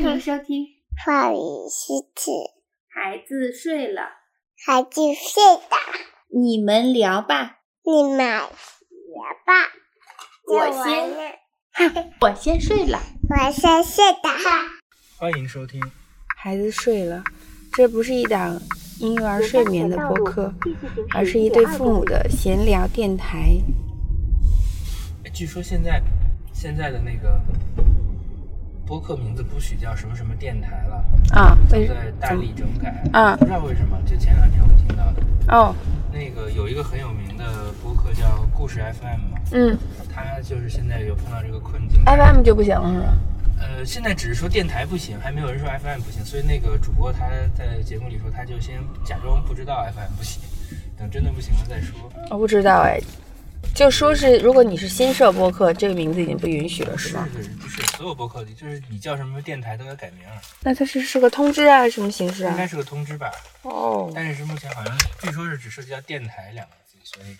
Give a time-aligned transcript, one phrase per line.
[0.00, 0.66] 迎收听。
[1.04, 1.36] 话语
[1.68, 2.30] 是指
[2.88, 4.02] 孩子睡了，
[4.64, 5.76] 孩子睡了，
[6.28, 7.58] 你们聊吧。
[7.84, 9.52] 你们聊吧。
[10.46, 12.98] 我先， 我先睡了。
[13.28, 14.28] 我先睡的。
[15.18, 15.80] 欢迎收听。
[16.38, 17.22] 孩子睡了，
[17.72, 18.58] 这不是一档
[19.00, 20.54] 婴幼儿睡眠的播客，
[21.12, 23.56] 而是一对父母的闲聊电台。
[25.24, 26.02] 哎据说现在
[26.54, 27.38] 现在的那个
[28.90, 31.86] 播客名字不许叫什么什么电台了，啊，在
[32.18, 32.92] 大力整改。
[33.12, 35.72] 啊不知道为什么，就前两天我听到的，哦，
[36.12, 37.44] 那个有一个很有名的
[37.80, 39.78] 播客叫故事 FM 嘛，嗯
[40.12, 42.02] 他就是现在有碰到这个困境。
[42.04, 43.16] ，FM 就不行了是吧？
[43.60, 50.42] 呃，现在只是说电台不行，还没有人说 FM 不行，所以那个主播他在节目里说，他就先假装不知道 FM 不行，
[50.98, 51.96] 等真的不行了再说。
[52.28, 52.98] 我不知道哎，
[53.74, 57.26] 就说是如果你是新设播客，这个名字已经不允许了是吧？
[57.32, 62.66] 是不是所有播客里，就是你叫什么电台都要改名儿，那它是是个通知啊，什么形式啊应该？
[62.66, 63.32] 是个通知吧？
[63.62, 67.34] 哦，但是目前好像据说是只涉及到电台两个字，所以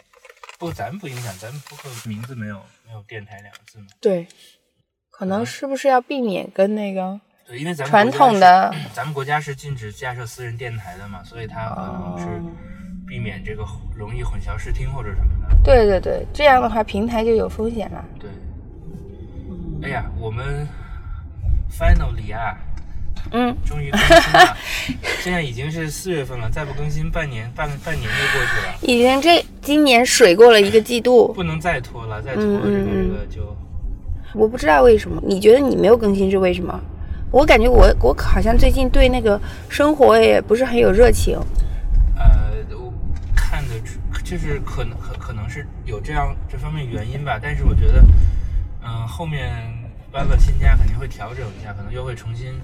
[0.59, 3.87] 不过咱们不影响，咱们播客名字没有没有电台两个字嘛。
[4.01, 4.27] 对，
[5.11, 12.51] 可能是不是要避免跟那个对，因为咱们传统的咱们国家是禁止架设私人电台的嘛，所以它可能是哦
[13.11, 13.65] 避免这个
[13.97, 15.57] 容易混淆视听或者什么的。
[15.65, 18.05] 对对对，这样的话平台就有风险了。
[18.21, 18.31] 对，
[19.83, 20.65] 哎呀，我们
[21.69, 22.57] finally 啊，
[23.33, 24.57] 嗯，终于更新了，
[25.21, 28.75] 现在已经是四月份了，再不更新半年半半年就过去了。
[28.83, 33.57] 已经这今年水过了一个季度，不能再拖了，再拖嗯这个这个就
[34.35, 36.81] 我不知道为什么，你觉得你没有更新是为什么？
[37.33, 41.37] 我感觉我我好像最近对那个生活也不是很有热情。
[44.31, 48.01] 就是可能可可能是有这样这方面原因吧，但是我觉得，
[48.81, 49.51] 嗯、后面
[50.13, 52.55] 搬了新家肯定会调整一下，可能又会重新。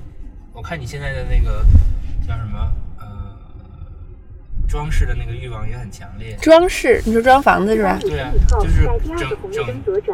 [0.53, 1.67] 我看你现在的那个
[2.25, 3.37] 叫什么呃
[4.69, 6.37] 装饰的那个欲望也很强烈。
[6.41, 7.99] 装饰，你说装房子是吧？
[8.01, 8.85] 对啊，就是
[9.19, 9.69] 整整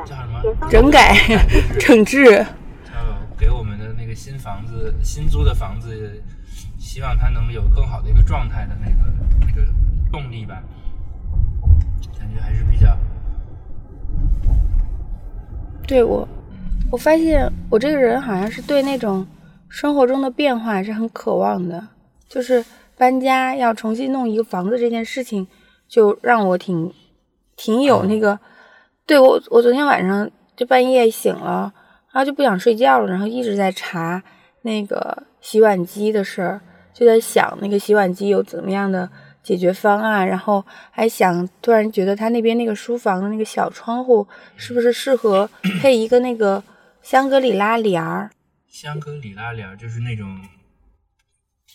[0.06, 1.14] 叫什么整改、
[1.78, 2.24] 整治，
[2.82, 2.92] 叫
[3.36, 6.22] 给我们的那个新房子、新租的房子，
[6.78, 9.12] 希望它能有更好的一个状态的那个
[9.46, 9.70] 那个
[10.10, 10.64] 动力吧，感
[12.34, 12.96] 觉还是比较
[15.86, 16.26] 对我，
[16.90, 19.26] 我发现我这个人好像是对那种
[19.68, 21.88] 生活中的变化是很渴望的，
[22.28, 22.64] 就是
[22.96, 25.46] 搬家要重新弄一个房子这件事情，
[25.88, 26.92] 就让我挺
[27.56, 28.38] 挺有那个。
[29.04, 31.72] 对我，我昨天晚上就半夜醒了，
[32.12, 34.22] 然后就不想睡觉了，然后一直在查
[34.62, 36.60] 那个洗碗机的事儿，
[36.94, 39.10] 就在想那个洗碗机有怎么样的
[39.42, 44.26] 解决方案，然后还想突然觉得他那边那个书房的那个小窗户
[44.56, 46.62] 是不是适合配一个那个
[47.02, 48.30] 香格里拉帘儿？
[48.68, 50.40] 香格里拉帘儿，就是那种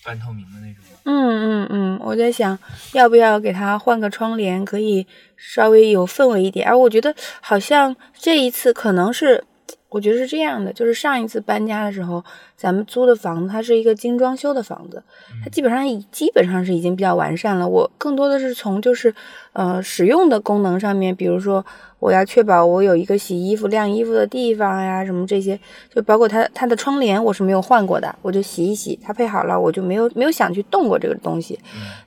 [0.04, 0.84] 半透明的那种。
[1.04, 2.58] 嗯嗯嗯，我在想
[2.94, 5.06] 要不要给他换个窗帘，可以
[5.36, 6.68] 稍微有氛围一点。
[6.68, 9.44] 而我觉得好像这一次可能是，
[9.90, 12.24] 我觉得是这样的，就是上一次搬家的时候，
[12.56, 15.02] 咱们租的房子它是一个精装修的房子，
[15.44, 17.68] 它基本上已基本上是已经比较完善了。
[17.68, 19.14] 我更多的是从就是
[19.54, 21.66] 呃使用的功能上面，比如说
[22.00, 25.58] 我要确保我有一个洗衣服、晾衣服的地方呀，什么这些，
[25.94, 31.58] 就包括它它的窗帘我是没有换过的，我就洗一洗，它配好了，我就没有没有想去动过这个东西。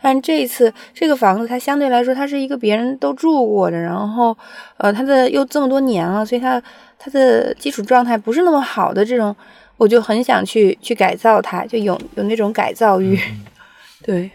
[0.02, 4.36] 但这一次这个房子它相对来说它是一个别人都住过的，然后
[4.76, 6.62] 呃它的又这么多年了，所以它
[7.02, 9.34] 它的基础状态不是那么好的这种，
[9.78, 13.40] 我就很想去去改造它，就有有那种改造欲，嗯
[14.04, 14.30] 对，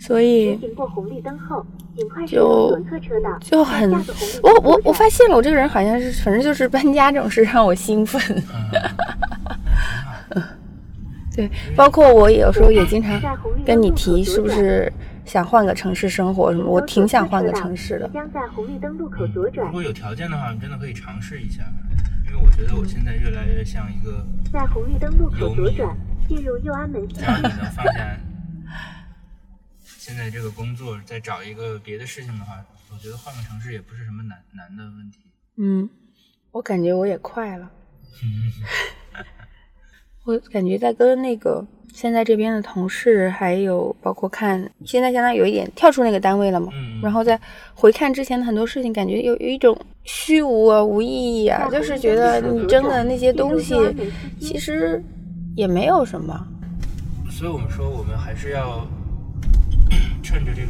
[0.00, 1.64] 所以过红绿灯后，
[1.96, 3.38] 尽快驶就入左侧车道。
[3.40, 3.88] 就很
[4.42, 8.20] 我我我发现了，我这个人好像是反正就是搬家这种事让我兴奋，
[10.34, 10.42] 嗯，
[11.36, 13.20] 对，包括我有时候也经常
[13.64, 14.92] 跟你提是不是
[15.24, 18.08] 想换个城市生活什么，我挺想换个城市的。
[18.10, 21.64] 将在红绿灯路口左转如，果有条件的话，你真的可以尝试一下，
[22.26, 25.96] 因为我觉得我现在越来越像一个，在红绿灯路口左转，
[26.28, 28.16] 进入右安门只要你能放下
[29.86, 32.62] 现在这个工作，再找一个别的事情的话，
[32.92, 35.20] 我觉得换个城市也不是什么难难的问题。
[35.56, 35.88] 嗯，
[36.50, 37.70] 我感觉我也快了。
[40.24, 47.40] 我感觉在跟那个现在这边的同事，还有包括看，现在相当于有一点跳出那个单位了嘛，嗯，然后再
[47.72, 53.76] 回看之前的很多事情，感觉有有一种虚无啊、无意义啊，就是觉得你争的那些东西
[54.40, 55.00] 其实
[55.54, 56.44] 也没有什么。
[57.30, 58.84] 所以我们说，我们还是要
[60.20, 60.68] 趁着这个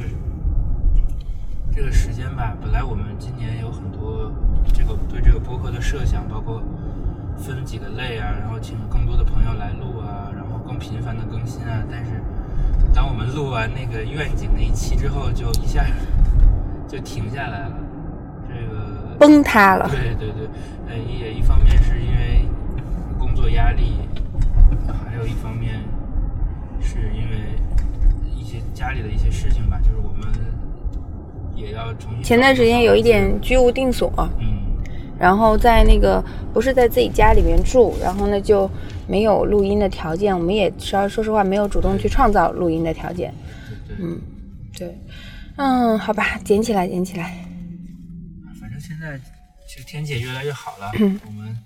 [1.74, 2.54] 这个时间吧。
[2.60, 4.30] 本来我们今年有很多
[4.74, 6.62] 这个对这个播客的设想，包括
[7.38, 10.30] 分几个类啊，然后请更多的朋友来录啊，
[10.74, 11.82] 更频繁的更新啊。
[11.88, 12.10] 但是
[12.92, 15.84] 当我们录完那个愿景那一期之后，就一下
[16.88, 17.72] 就停下来了。
[18.48, 19.88] 这个崩塌了。
[19.88, 20.48] 对对对，
[20.88, 22.44] 呃，也一方面是因为
[23.18, 24.00] 工作压力，
[25.08, 25.80] 还有一方面
[26.80, 27.56] 是因为
[28.36, 30.28] 一些家里的一些事情吧，就是我们
[31.54, 32.22] 也要重新。
[32.22, 34.46] 前段时间有一点居无定所，嗯，
[35.18, 36.22] 然后在那个
[36.52, 38.70] 不是在自己家里面住，然后呢就
[39.06, 43.32] 没有录音的条件，我们也说说实话没有主动去创造录音的条件。
[43.88, 44.20] 对对，嗯，
[44.76, 44.98] 对，
[45.56, 47.44] 嗯，好吧，捡起来，捡起来。
[48.60, 49.18] 反正现在
[49.68, 50.90] 这个天气也越来越好了，
[51.26, 51.56] 我们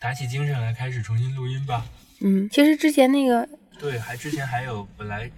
[0.00, 1.84] 打起精神来开始重新录音吧。
[2.20, 3.48] 嗯，其实之前那个
[3.78, 5.30] 对，还之前还有本来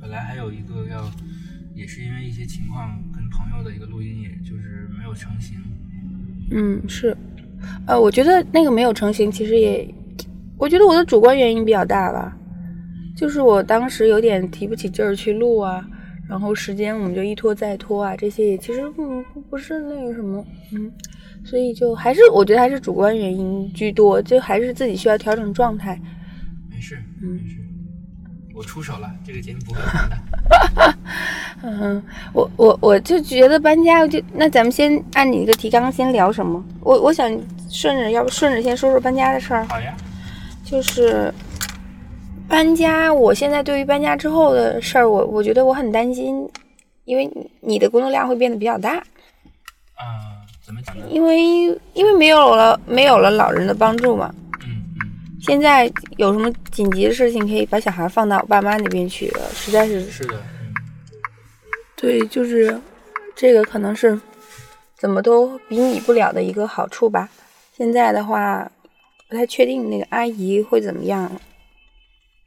[0.00, 1.10] 本来还有一个要，
[1.74, 5.58] 也是因为一些情况跟朋友的一个录音，也就是没有成型。
[6.50, 7.16] 嗯，是，
[7.86, 9.82] 呃，我觉得那个没有成型，其实也，
[10.58, 12.36] 我觉得我的主观原因比较大吧，
[13.16, 15.84] 就是我当时有点提不起劲儿去录啊，
[16.28, 20.90] 然后时间我们就一拖再拖啊，这些也其实嗯不是那个什么，嗯，
[21.44, 26.00] 所以就还是我觉得还是主观原因居多，就还是自己需要调整状态。
[26.70, 27.56] 没事，嗯没事，
[28.54, 30.16] 我出手了，这个节目不会 黄的。
[31.62, 32.02] 嗯，
[32.32, 36.62] 我我我就觉得搬家，就那咱们先按你这个提纲先聊什么？
[36.80, 37.28] 我我想
[37.70, 39.64] 顺着，要不顺着先说说搬家的事儿。
[39.66, 39.96] 好呀，
[40.64, 41.32] 就是
[42.48, 46.48] 搬家，我现在对于搬家之后的事儿，我我觉得我很担心，
[47.04, 47.30] 因为
[47.60, 48.96] 你的工作量会变得比较大，
[49.94, 51.04] 啊、怎么讲呢？
[51.10, 54.34] 因为因为没有了没有了老人的帮助嘛。
[54.62, 60.72] 嗯嗯，现在有什么紧急的事情，可以把小孩放到我爸妈那边去了，实在是是的，嗯，
[61.96, 62.80] 对，就是
[63.36, 64.18] 这个可能是
[64.96, 67.28] 怎么都比拟不了的一个好处吧。
[67.76, 68.70] 现在的话，
[69.34, 71.28] 不太确定那个阿姨会怎么样。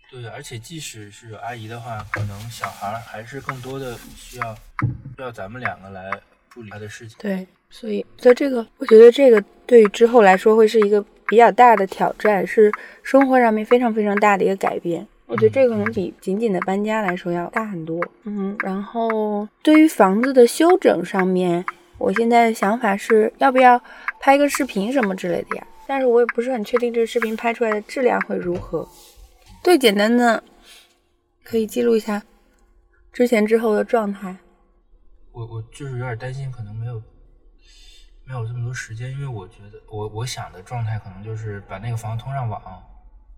[0.10, 6.10] 对，而且即使是有阿姨的话，可能小孩儿还是更多的需要需要咱们两个来
[6.50, 7.18] 处理他的事情。
[7.19, 12.72] 对，所以在这个，我觉得这个对于之后来说会是一个比较大的挑战，是
[13.04, 15.06] 生活上面非常非常大的一个改变。
[15.25, 18.01] 我觉得这个可能比仅仅的搬家来说要大很多。
[18.24, 21.66] 嗯，然后对于房子的修整上面，
[21.98, 23.81] 我现在的想法是要不要
[24.22, 25.68] 拍个视频什么之类的呀？
[25.88, 28.88] 但是我也不是很确定这个视频拍出来的质量会如何。
[29.63, 30.44] 最简单的，
[31.44, 32.22] 可以记录一下
[33.12, 34.38] 之前之后的状态。
[35.31, 37.01] 我我就是有点担心，可能没有
[38.25, 42.62] 没有这么多时间，因为我觉得我我想的状态可能就是把那个房子通上网，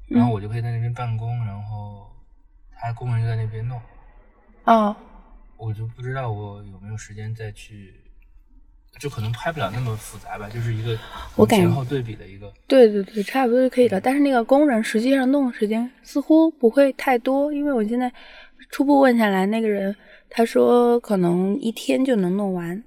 [0.08, 2.10] 然后我就可以在那边办公，然后
[2.76, 3.80] 他工人就在那边弄，
[4.64, 4.96] 哦，
[5.58, 7.94] 我就不知道我有没有时间再去，
[9.00, 10.98] 就可能拍不了那么复杂吧，就是一个
[11.36, 14.02] 我感前后对比的一个，对对对，差不多就可以了。
[14.02, 18.12] 但是那个工人实际上弄的时间似乎不会太多，因为我现在
[18.72, 19.96] 初步问下来，那个人
[20.30, 22.84] 他说可能一天就能弄完，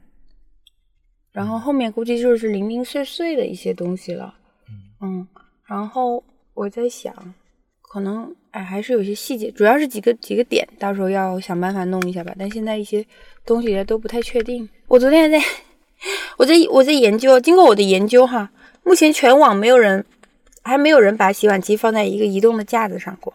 [1.32, 4.34] 然后后面估计就是零零碎碎的一些东西了。
[5.00, 5.26] 嗯，
[5.66, 6.22] 然后
[6.54, 7.34] 我在想，
[7.80, 12.34] 可能哎还是有些细节，主要是几个几个点，到时候要想办法弄一下吧。
[12.38, 13.04] 但现在一些
[13.46, 14.68] 东西都不太确定。
[14.86, 15.44] 我昨天还在，
[16.36, 18.50] 我在我在研究，经过我的研究哈，
[18.82, 20.04] 目前全网没有人，
[20.62, 23.32] 还没有人把洗碗机放在一个移动的架子上过。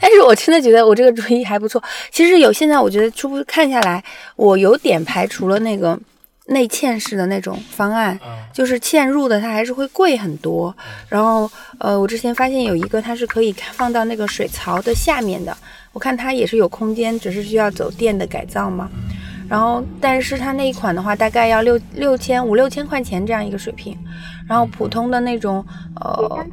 [0.00, 1.82] 但是我真的觉得我这个主意还不错。
[2.10, 4.02] 其实有现在我觉得初步看下来，
[4.36, 5.98] 我有点排除了那个
[6.46, 10.74] 内嵌式的那种方案，嗯就是嵌入的它还是会贵很多。
[11.10, 15.54] 然后呃，我之前发现有一个它是可以放到那个水槽的下面的，
[15.92, 18.88] 我看它也是有空间，只是需要走电的改造嘛。
[19.50, 23.98] 然后，但是它那一款的话，大概要六六千五六千块钱这样一个水平，
[24.48, 25.64] 然后普通的那种
[25.96, 26.46] 呃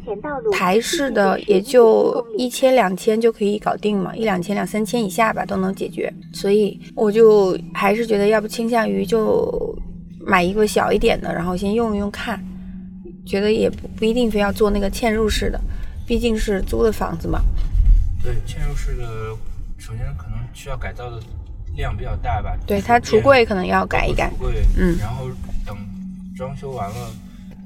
[0.51, 6.11] 台式的也就一千两千就可以搞定嘛，一两千两三千以下吧都能解决。
[6.33, 9.77] 所以我就还是觉得，要不倾向于就
[10.19, 12.43] 买一个小一点的，然后先用一用看，
[13.27, 15.61] 觉得也不不一定非要做那个嵌入式的，
[16.07, 17.39] 毕竟是租的房子嘛。
[18.23, 19.05] 对，嵌入式的，
[19.77, 21.19] 首先可能需要改造的
[21.77, 22.53] 量比较大吧。
[22.65, 25.25] 对，它橱柜可能要改一改橱柜，嗯然后
[25.65, 25.77] 等
[26.35, 26.95] 装修完了，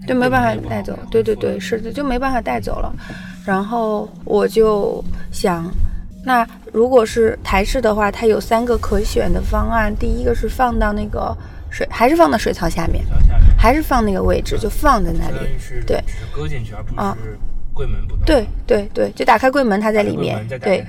[0.08, 0.98] 就没办法带走。
[1.10, 2.94] 对对对，是的，就没办法带走了。
[3.44, 5.66] 然后我就想，
[6.24, 9.92] 那如果是台式的话，它有三个可选的方案。
[9.96, 11.36] 第一个是放到那个
[11.72, 13.04] 水，还是放到水槽下面，
[13.58, 15.38] 还是放那个位置，就放在那里
[15.88, 17.38] 对只搁进去，而不啊是
[17.74, 18.26] 柜门不动。
[18.26, 20.86] 对对对，就打开柜门，它在里面对。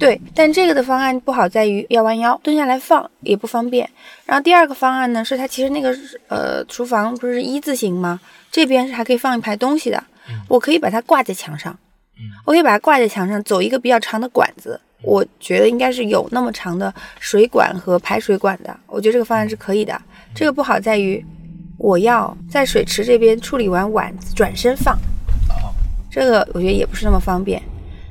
[0.00, 3.88] 对，但这个的方案不好在于要弯腰蹲下来放也不方便。
[4.24, 5.94] 然后第二个方案呢，是它其实那个
[6.28, 8.18] 呃厨房不是一字形吗？
[8.50, 10.02] 这边是还可以放一排东西的，
[10.48, 11.78] 我可以把它挂在墙上，
[12.18, 14.80] 嗯我可以把它挂在墙上，走一个比较长的管子。
[15.02, 20.00] 我觉得应该是有那么长的水管和排水管的，我觉得这个方案是可以的。
[20.34, 21.22] 这个不好在于
[21.76, 24.94] 我要在水池这边处理完碗转身放，
[25.48, 25.72] 哦，
[26.10, 27.62] 这个我觉得也不是那么方便。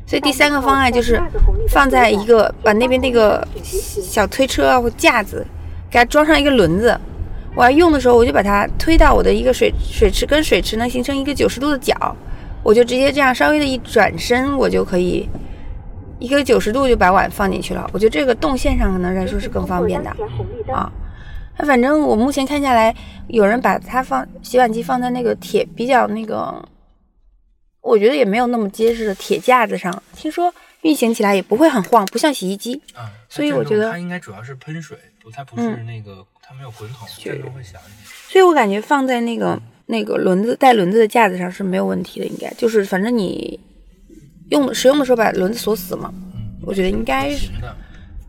[0.09, 1.21] 所以第三个方案就是
[1.69, 5.45] 放在一个把那边那个小推车或架子，
[5.87, 6.99] 给它装上一个轮子。
[7.55, 11.93] 我要用的时候，我就把它推到我的一个水水池跟水池能形成一个九十度的角，
[12.63, 15.29] 我就直接这样稍微的一转身，我就可以
[16.17, 17.87] 一个九十度就把碗放进去了。
[17.93, 20.09] 我觉得这个动线上可能来说是更方便的。
[20.73, 20.91] 啊。
[21.59, 22.95] 那反正我目前看下来，
[23.27, 26.65] 有人把它放洗碗机放在那个铁比较那个，
[27.81, 32.81] 我觉得也没有那么结实的铁架子上，听说运行起来也不会很晃，不像洗衣机。
[32.93, 38.05] 啊，所以我觉得它应该主要是喷水，不，它不是那个，它没有滚筒，震动会小一点。
[38.27, 43.59] 所以我感觉放在那个那个轮子带轮子的架子上是没有问题的，应该就是反正你
[44.49, 47.49] 用使用的时候把轮子锁死嘛，嗯，我觉得应该是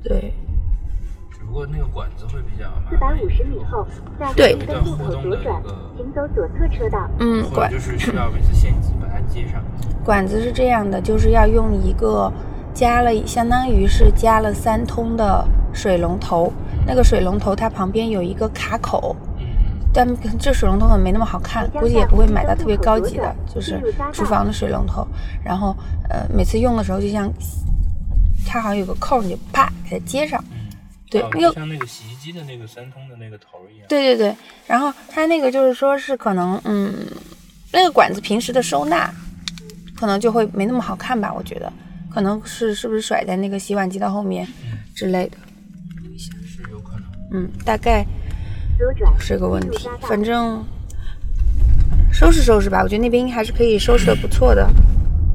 [0.03, 0.33] 对。
[1.51, 3.13] 只不过那个管子会比较麻四百。
[3.21, 3.85] 五十米后，
[4.17, 5.61] 在对红绿灯路口左转，
[5.97, 7.11] 请走左侧车道。
[7.19, 9.61] 嗯，管就是需要每次先把它接上。
[10.05, 12.33] 管子是这样的，就是要用一个
[12.73, 16.53] 加了，相当于是加了三通的水龙头，
[16.87, 19.17] 那个水龙头它旁边有一个卡口，
[19.93, 20.07] 但
[20.39, 25.05] 这水龙头没那么好看，估计也不会买到特别高级的，就是厨房的水龙头。
[25.43, 25.75] 然后
[26.09, 27.29] 呃，每次用的时候就像
[28.47, 30.41] 它好像有个扣，你就啪给它接上。
[31.11, 33.87] 嗯，对哦那个像那个洗衣机的那个三通的那个头一样。
[33.89, 34.37] 对对对，
[34.67, 36.95] 然后它那个就是说是可能嗯，
[37.73, 39.13] 那个管子平时的收纳
[39.97, 41.73] 可能就会没那么好看吧，我觉得
[42.11, 45.37] 可能是是不是甩在那个洗碗机的后面嗯，之类的，
[46.19, 47.05] 是有可能。
[47.33, 48.05] 嗯，大概
[49.19, 50.65] 是个问题反正
[52.13, 54.69] 收拾收拾吧，我觉得那边还是可以收拾的不错的。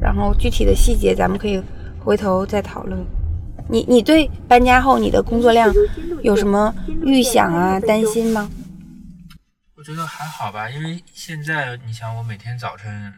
[0.01, 1.61] 然后具体的细节咱们可以
[1.99, 2.99] 回头再讨论。
[3.69, 5.73] 你你对搬家后你的工作量
[6.21, 8.49] 有什么预想啊、担心吗？
[9.75, 13.13] 我觉得还好吧，因为现在你想，我每天早晨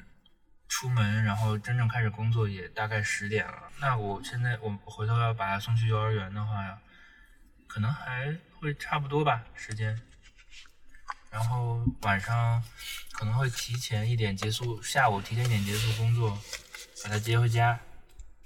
[0.67, 3.53] 出门，然后真正开始工作也大概十点了。
[3.79, 6.77] 那我现在我回头要把他送去幼儿园的话，
[7.67, 9.97] 可能还会差不多吧时间。
[11.29, 12.63] 然后晚上
[13.11, 16.37] 可能会提前一点结束，下午提前一点结束工作，
[17.03, 17.79] 把他接回家，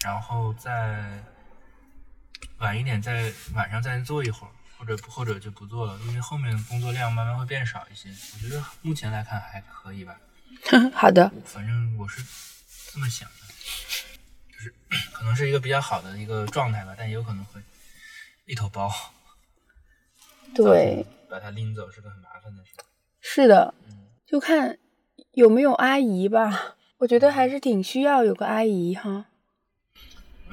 [0.03, 1.23] 然后再
[2.59, 8.09] 晚一点再晚上再做一会儿，或者或者就不做了，因为后面工作量慢慢会变少一些。
[8.09, 10.19] 我觉得目前来看还可以吧，
[10.93, 12.21] 好的，反正我是
[12.91, 13.47] 这么想的，
[14.53, 14.73] 就是
[15.13, 17.61] 可能是一个比较好的一个状态吧，但也有可能会
[18.45, 18.91] 一头包，
[20.53, 22.71] 对，把它拎走是个很麻烦的事。
[23.21, 24.77] 是的，嗯就看
[25.33, 26.75] 有没有阿姨吧。
[26.99, 29.25] 我觉得还是挺需要有个阿姨哈。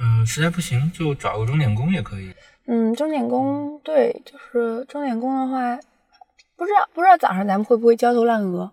[0.00, 2.32] 嗯，实在不行就找个钟点工也可以。
[2.66, 5.76] 嗯，钟点工对，就是钟点工的话，
[6.56, 8.70] 不知道不知道早上咱们会不会焦头烂额。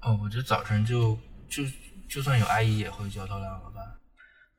[0.00, 1.62] 哦，我觉得早晨就就
[2.08, 3.98] 就算有阿姨也会焦头烂额吧。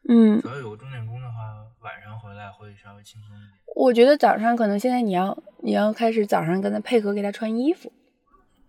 [0.10, 1.36] 嗯，主要有个钟点工的话，
[1.82, 3.52] 晚上回来会稍微轻松一点。
[3.76, 7.92] 我觉得早上可能现在你要你要开始早上跟他配合给他穿衣服。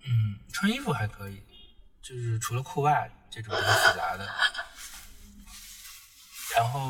[0.07, 1.43] 嗯，穿衣服还可以，
[2.01, 4.25] 就是除了裤袜这种比较复杂的。
[6.57, 6.81] 然后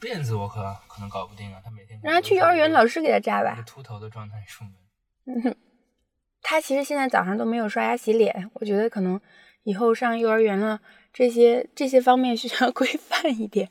[0.00, 5.56] 辫子我可可能搞不定啊，他每天让他去幼儿园，老师给他扎吧秃头的状态出门。
[6.42, 9.20] 他其实现在早上都没有刷牙洗脸，我觉得可能
[9.62, 10.80] 以后上幼儿园了，
[11.12, 13.70] 这些这些方面需要 规范一点。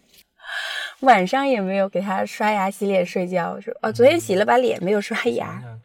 [1.01, 5.61] 晚上也没有给他刷牙洗脸睡觉，说哦，昨天洗了把脸没有刷牙。
[5.61, 5.81] 想，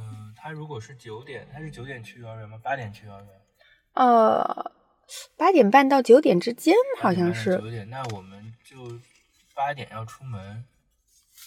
[0.00, 2.58] 嗯、他如果是九点，他是九点去幼儿园吗？
[2.62, 3.28] 八点去幼儿园？
[3.94, 4.72] 呃，
[5.36, 9.00] 八点半到九点之间好像是九点，那我们就
[9.54, 10.64] 八点要出门，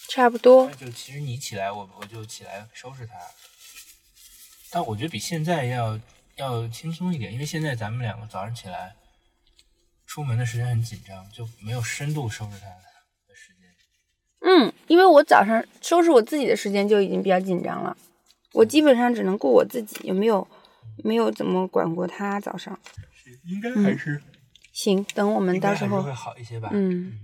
[0.08, 0.74] 差不多那。
[0.74, 3.14] 就其实你起来，我我就起来收拾它。
[4.70, 6.00] 但我觉得比现在要
[6.36, 8.96] 要轻松一点，因为现在咱们两个早上起来
[10.06, 13.68] 出门的时间很紧张，就没有深度收拾它的时间。
[14.40, 17.96] 嗯，因为我早上收拾我自己的时间就已经比较紧张了，
[18.54, 20.48] 我基本上只能顾我自己，有没有
[21.04, 22.78] 没有怎么管过他早上。
[23.44, 24.22] 是应该还是、
[24.72, 26.70] 行，等我们到时候还是会好一些吧。
[26.72, 27.18] 嗯，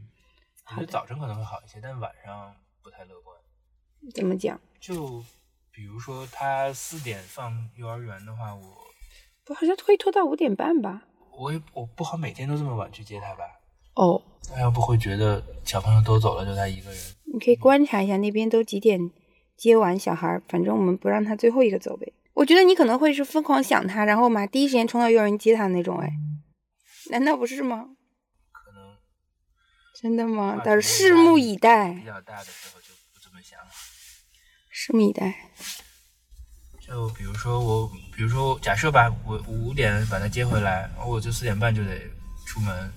[0.71, 3.37] 我觉得早晨可能会好一些，但晚上不太乐观。
[4.15, 4.61] 怎么讲？
[4.81, 5.25] 就
[5.71, 8.63] 比如说他四点放幼儿园的话，我
[9.45, 11.05] 不好像可以拖到五点半吧？
[11.33, 13.45] 我也我不好每天都这么晚去接他吧。
[13.95, 17.01] 哦，那要不会觉得小朋友都走了，就他一个人。
[17.33, 19.11] 你可以观察一下那边都几点
[19.57, 22.13] 接完小孩儿，反正我们不让他最后一个走呗。
[22.39, 26.13] 我觉得你可能会是疯狂想他，然后嘛第一时间冲到幼儿园接他的那种，哎，
[27.11, 27.89] 难道不是吗？
[28.53, 28.97] 可能
[30.01, 30.63] 真的吗？
[30.65, 33.67] 但是拭目以待比，较大的时候就不这么想了。
[34.73, 35.35] 拭目以待。
[36.81, 41.99] 就比如说我，比如说假设吧，我五点把他接回来，然后我就四点半就得
[42.47, 42.93] 出门，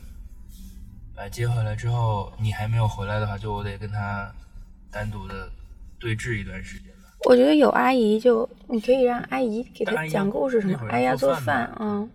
[1.16, 4.32] 把他接回来之后，你还没有回来的话，就我得跟他
[4.92, 5.52] 单独的
[6.00, 6.91] 对峙一段时间吧。
[7.26, 12.10] 我觉得有阿姨就你可以让阿姨给他讲故事什么阿姨要做饭啊，嗯。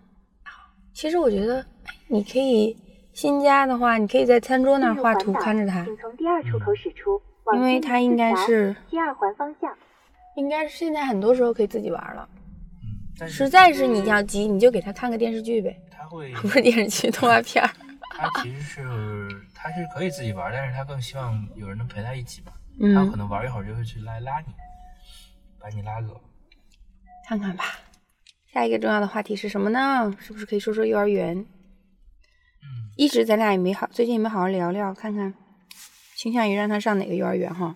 [0.92, 2.76] 其实我觉得哎你可以
[3.12, 9.72] 新家的话，你可以在餐桌那儿画图看着他，请从第二出口驶出，往因为他应该是西二环方向。
[10.36, 12.28] 应该是现在很多时候可以自己玩了。
[12.82, 17.70] 嗯，但实在是你要急，你就给他看个电视剧呗，他会，不是电视剧，动画片儿。
[18.18, 18.82] 他其实是
[19.54, 22.52] 他是可以自己玩，但是他更希望有人能陪他一起嘛。
[22.78, 24.46] 嗯他可能玩一会儿就会去拉拉你，
[25.66, 26.20] 把你拉走。
[27.26, 27.64] 看看吧。
[28.52, 30.16] 下一个重要的话题是什么呢？
[30.20, 31.37] 是不是可以说说幼儿园？
[31.38, 35.35] 嗯，一直咱俩也没好，最近也没好好聊聊，看看
[36.14, 37.75] 倾向于让他上哪个幼儿园哈。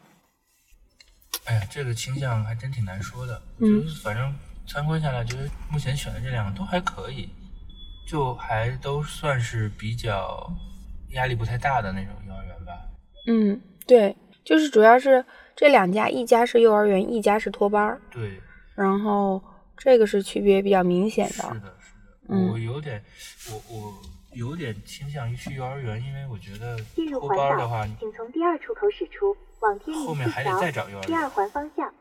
[1.47, 3.42] 哎呀，这个倾向还真挺难说的。
[3.59, 4.32] 嗯就是反正
[4.68, 7.28] 参观下来，觉得目前选的这两个都还可以，
[8.06, 10.49] 就还都算是比较
[11.09, 12.73] 压力不太大的那种幼儿园吧。
[13.26, 15.25] 嗯，对，就是主要是
[15.57, 18.40] 这两家，一家是幼儿园，一家是托班儿，对，
[18.75, 19.42] 然后
[19.76, 21.33] 这个是区别比较明显的。
[21.33, 21.75] 是的，是的。
[22.28, 23.02] 嗯我有点，
[23.50, 24.02] 我我
[24.33, 26.78] 有点倾向于去幼儿园，因为我觉得
[27.19, 31.07] 托班的话岛，，请从第二出口驶出，往天后面宁四桥还得再找幼儿园。
[31.07, 31.28] 第二。
[31.28, 31.92] 环方向。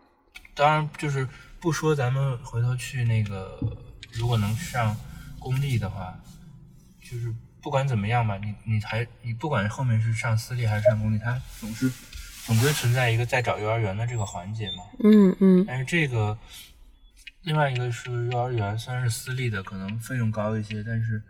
[0.53, 1.27] 当然，就是
[1.59, 3.59] 不说咱们回头去那个，
[4.11, 4.95] 如果能上
[5.39, 6.13] 公立的话，
[7.01, 11.89] 就是不管怎么样吧，你你还你不管后面是上私立还是上公立，它总是
[12.49, 14.83] 总归存在一个再找幼儿园的这个环节嘛。
[15.03, 16.35] 嗯嗯但是这个
[17.43, 21.21] 另外一个是幼儿园，虽然是私立的，可能费用高一些，但是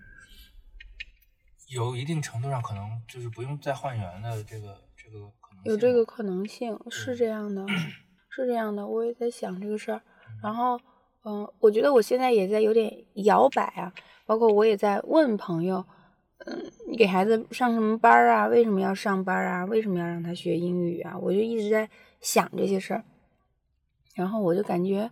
[1.68, 7.68] 有一定程度上可能就是不用再换园的这个这个可能有这个可能性，是这样的，
[8.32, 10.02] 是这样的，我也在想这个事儿。
[10.42, 10.80] 然后，
[11.26, 12.90] 嗯、我觉得我现在也在有点
[13.26, 13.92] 摇摆啊，
[14.26, 15.86] 包括我也在问朋友，
[16.46, 18.48] 嗯，你给孩子上什么班啊？
[18.48, 19.66] 为什么要上班啊？
[19.66, 21.18] 为什么要让他学英语啊？
[21.22, 21.90] 我就一直在
[22.22, 23.04] 想这些事儿。
[24.16, 25.12] 然后我就感觉，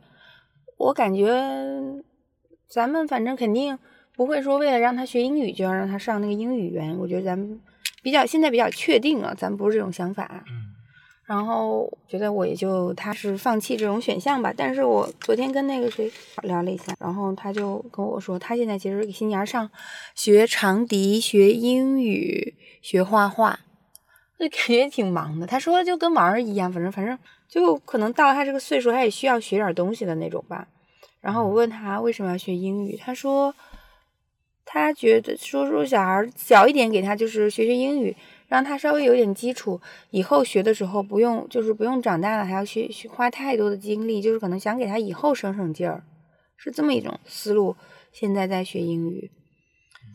[0.77, 1.31] 我感觉
[2.67, 3.77] 咱们反正肯定
[4.15, 6.97] 不会说为了让他学英语就要让他上那个英语园。
[6.97, 7.59] 我觉得咱们
[8.01, 10.45] 比较现在比较确定啊，咱们不是这种想法。
[10.49, 10.66] 嗯
[11.27, 14.53] 然后觉得我也就他是放弃这种选项吧。
[14.55, 16.09] 但是我昨天跟那个谁
[16.41, 19.69] 聊了一下，然后他就跟我说，他现在其实给新娘上
[20.15, 23.59] 学长笛、学英语、学画画，
[24.39, 25.45] 就感觉挺忙的。
[25.45, 30.67] 他说就跟玩儿一样，反正反正就可能到他这个岁数，他也需要学点东西的那种吧。
[31.19, 33.53] 然后我问他为什么要学英语，他说
[34.63, 38.15] 他觉得说说小孩小一点给他就是学学英语，
[38.47, 39.79] 让他稍微有点基础，
[40.09, 46.03] 以后学的时候不用就是不用长大了还要学学花太多的精力，就是可能想给他以后省省劲儿，
[46.55, 47.75] 是这么一种思路。
[48.11, 49.29] 现在在学英语，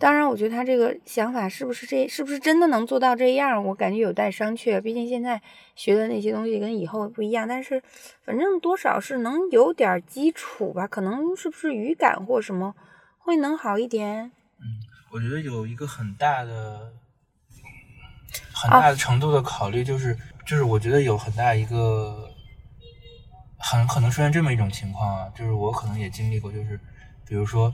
[0.01, 4.81] 当然我觉得他这个想法是不是这是不是真的能做到这样，我感觉有待商榷。
[4.81, 5.41] 毕竟现在
[5.77, 7.81] 学的那些东西跟以后不一样，但是
[8.25, 12.75] 反正多少是能有点基础吧，可能是不是语感或什么
[13.19, 14.33] 会能好一点。
[14.59, 14.81] 嗯
[15.13, 16.91] 我觉得有一个很大的、
[18.53, 20.17] 很大的程度的考虑，就是、
[20.47, 22.31] 就是我觉得有很大一个，
[23.59, 26.79] 很可能出现这么一种情况啊，就是我可能也经历过，就是
[27.27, 27.73] 比如说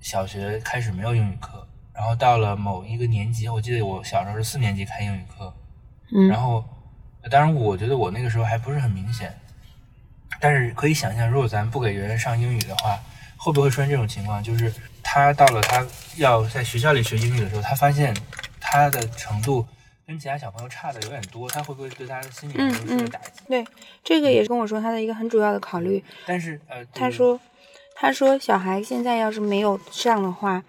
[0.00, 5.54] 小学开始没有英语课，然后到了某一个年级，我记得我小时候是四年级开英语课，
[6.14, 6.64] 嗯，然后
[7.30, 9.34] 当然我觉得我那个时候还不是很明显，
[10.40, 12.98] 但是可以想象，如果咱不给圆圆上英语的话，
[13.36, 14.42] 会不会出现这种情况？
[14.42, 18.14] 就是他到了他要在学校里学英语的时候，他发现
[18.66, 19.64] 他的程度
[20.06, 23.30] 跟其他小朋友差的有点多，他会不会对他的心理嗯来说是个嗯打击？
[23.46, 23.64] 对，
[24.02, 26.02] 这个也是跟我说他的一个很主要的考虑。
[26.26, 27.38] 但是呃，他说，
[27.94, 30.64] 他说小孩现在要是没有上的话，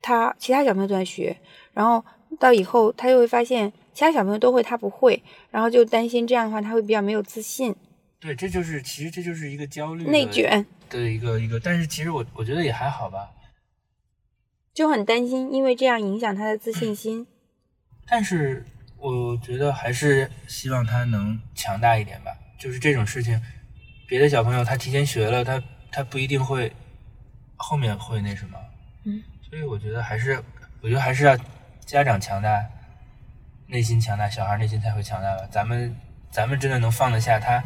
[0.00, 1.36] 他其他小朋友都在学，
[1.74, 2.04] 然后
[2.40, 7.74] 到以后他又会发现其他小朋友都会，他不会，然后就担心这样的话他会比较没有自信、
[8.18, 13.30] 对，这就是其实这就是一个焦虑内卷，的一个一个，但是其实我我觉得也还好吧。
[14.78, 17.26] 就很担心，因为这样影响他的自信心。
[18.06, 18.64] 但是
[18.96, 22.30] 我觉得还是希望他能强大一点吧。
[22.56, 23.42] 就是这种事情，
[24.06, 25.60] 别的小朋友他提前学了，他
[25.90, 26.72] 他不一定会
[27.56, 28.56] 后面会那什么。
[29.02, 30.40] 嗯，所以我觉得还是，
[30.80, 31.36] 我觉得还是要
[31.84, 32.64] 家长强大，
[33.66, 35.42] 内心强大，小孩内心才会强大吧。
[35.50, 35.96] 咱们
[36.30, 37.64] 咱们真的能放得下他，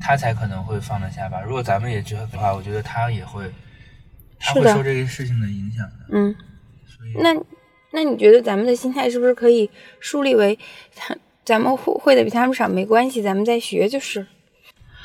[0.00, 1.40] 他才可能会放得下吧。
[1.40, 3.48] 如果咱们也觉得的话，我觉得他也会，
[4.42, 6.06] 他是的会受这个事情的影响的。
[6.10, 6.34] 嗯，
[6.86, 7.34] 所那
[7.92, 10.58] 那你觉得咱们的心态是不是可以树立为，
[10.94, 14.26] 他咱们会会的比他们少没关系，咱们再学就是。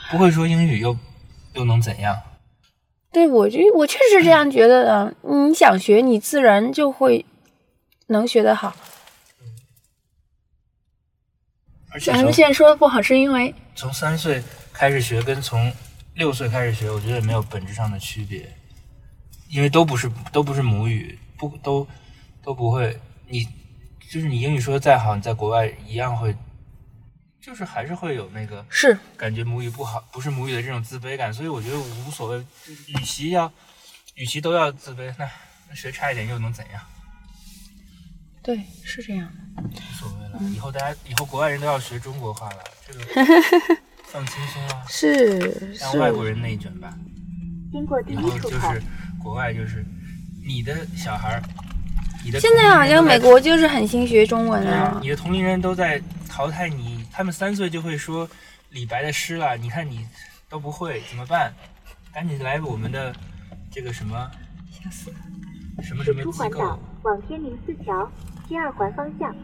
[0.10, 0.98] 不会说英语又
[1.54, 2.22] 又能怎样？
[3.12, 5.16] 对我觉我确实这样觉得的。
[5.24, 7.26] 你想学，你自然就会
[8.08, 8.76] 能学得好。
[11.90, 15.74] 而且咱们现在说的不好，是因为从三岁开始学跟从
[16.16, 18.57] 六岁开始学，我觉得也没有本质上的区别，
[19.50, 21.88] 因为都不是都不是母语，不都
[22.42, 23.00] 都不会。
[23.28, 23.46] 你
[24.10, 26.36] 就是你英语说的再好，你在国外一样会，
[27.42, 31.34] 就是还是会有那个是感觉母语不好，不是母语的这种自卑感。
[31.34, 32.46] 所以我觉得无所谓，
[32.88, 33.52] 与其要
[34.16, 35.30] 与其都要自卑，那
[35.70, 36.82] 那学差一点又能怎样？
[38.42, 39.64] 对，是这样的。
[39.64, 40.40] 无所谓了。
[40.56, 43.04] 以后大家以后国外人都要学中国话了，这个
[44.08, 46.98] 放轻松啊，是让外国人内卷吧。
[47.74, 48.84] 经过第一出口，后就是
[49.28, 49.86] 国外就是
[50.42, 51.44] 你的小孩儿，
[52.24, 58.30] 你的现在好像美国就是很兴学中文啊啊，你的同龄人都在淘汰你，他们三岁就会说
[58.70, 60.08] 李白的诗了，你看你
[60.48, 61.54] 都不会怎么办？
[62.14, 63.14] 赶紧来我们的
[63.70, 64.32] 这个什么
[64.72, 65.18] 吓死了。
[65.84, 68.10] 什么什么机环岛，往天宁寺桥
[68.48, 69.36] 西二环方向。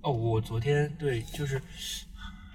[0.00, 1.62] 哦，我昨天对，就是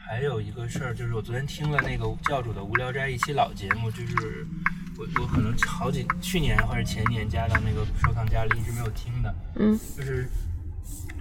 [0.09, 4.47] 还有一个事儿，就是我昨天听了那个教主的无聊斋一期老节目，就是
[4.97, 10.25] 我我可能好几去年或者前年加到那个收藏夹里，一直没有听的，嗯，就是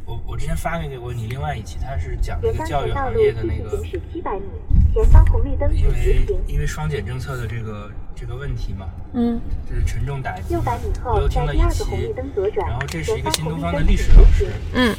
[0.05, 4.46] 我我之前发给过你另外一期，他是讲那个教育行业的那个续行驶七百米，
[4.94, 6.38] 前方红绿灯因为行。
[6.46, 10.85] 因为双减政策的这个这个问题嘛，嗯就是沉重打击六百米。
[11.05, 14.94] 我后，又听了一期在第二个，红绿灯左转然后，这是一个新东方的历史老师嗯，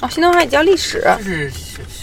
[0.00, 1.52] 哦，新东方也教历史，就是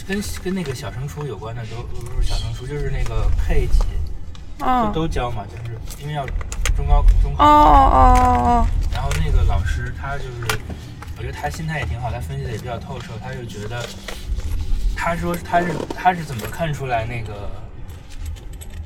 [0.05, 6.25] 跟跟那个小升初有关的都不是小升初，就是那个配给哦都都教嘛，就是因为要
[6.75, 7.97] 中高中哦哦。
[8.17, 10.59] 哦然后那个老师他就是，
[11.17, 13.81] 我觉得他心态也挺好，他分析的也比较透彻，他就觉得，
[14.95, 17.49] 他说他是他是怎么看出来那个，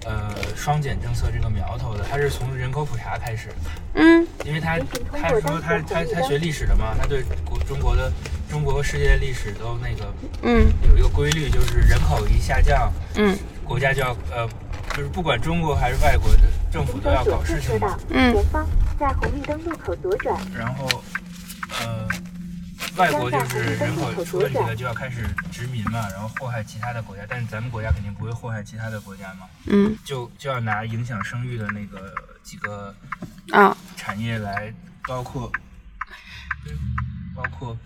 [0.05, 2.05] 呃，双减政策这个苗头的？
[2.07, 3.49] 他是从人口普查开始，
[3.95, 4.77] 嗯因为他
[5.11, 8.11] 他说他他他学历史的嘛，他对国中国的
[8.49, 10.71] 中国和世界历史都那个嗯。
[10.89, 13.37] 有一个规律，就是人口一下降，嗯。
[13.63, 14.49] 国家就要呃，
[14.95, 18.33] 就是不管中国还是外国的政府都要搞事情嗯。
[18.33, 18.67] 前方
[18.99, 21.03] 在红绿灯路口左转，然后，
[21.79, 22.07] 呃，
[22.97, 27.21] 外国就是人口出问题了，就要开始殖民嘛，然后祸害其他的国家。
[27.29, 29.95] 但是咱们国家肯定不会祸害其他的国家嘛，嗯。
[30.03, 32.93] 就就要拿影响生育的那个几个
[33.51, 33.77] 啊。
[33.95, 34.73] 产业来，
[35.07, 35.51] 包括，
[37.35, 37.77] 包括，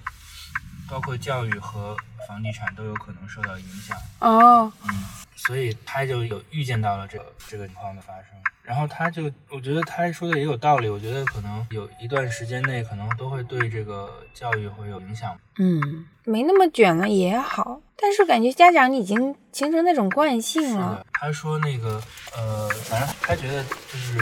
[0.93, 3.97] 包括教育和房地产都有可能受到影响。
[4.19, 4.89] 哦嗯，
[5.35, 8.25] 所以他就有预见到了这个这个情况的发生，
[8.61, 15.35] 然后他就我觉得他说的也有道理，我觉得可能有一段时间内可能都会对这个教育会有影响。
[15.57, 21.99] 嗯，没那么卷了也好，但是感觉家长已经形成那种惯性了，，他说那个
[22.37, 24.19] 呃，反正他觉得就是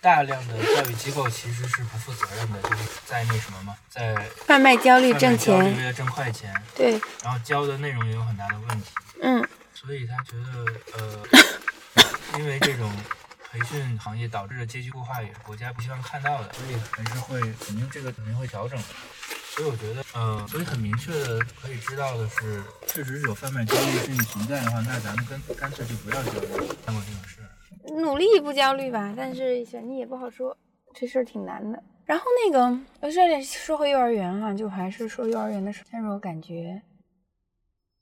[0.00, 4.14] 大量的教育机构其实是不负责任的，就是在那什么嘛，在
[4.46, 8.86] 贩卖焦虑挣钱，为了挣快钱，对，然后教的内容也有很大的问题。
[9.22, 11.22] 嗯所以他觉得，呃，
[12.38, 12.92] 因为这种
[13.50, 18.84] 培训行业导致的阶级固化也是国家不希望看到的，所以还是会肯定这个肯定会调整的。
[19.54, 26.48] 所以我觉得，呃，所以很明确的可以知道的是，确实是有贩卖焦虑这种存在的话，那咱们干干脆就不要焦虑，
[26.84, 27.37] 干过这种事儿。
[27.96, 30.56] 努力不焦虑吧，但是选你也不好说，
[30.94, 31.82] 这事儿挺难的。
[32.04, 35.84] 然后那个，呃，这里说回幼儿园哈、就还是说幼儿园的事。
[35.92, 36.80] 但是我感觉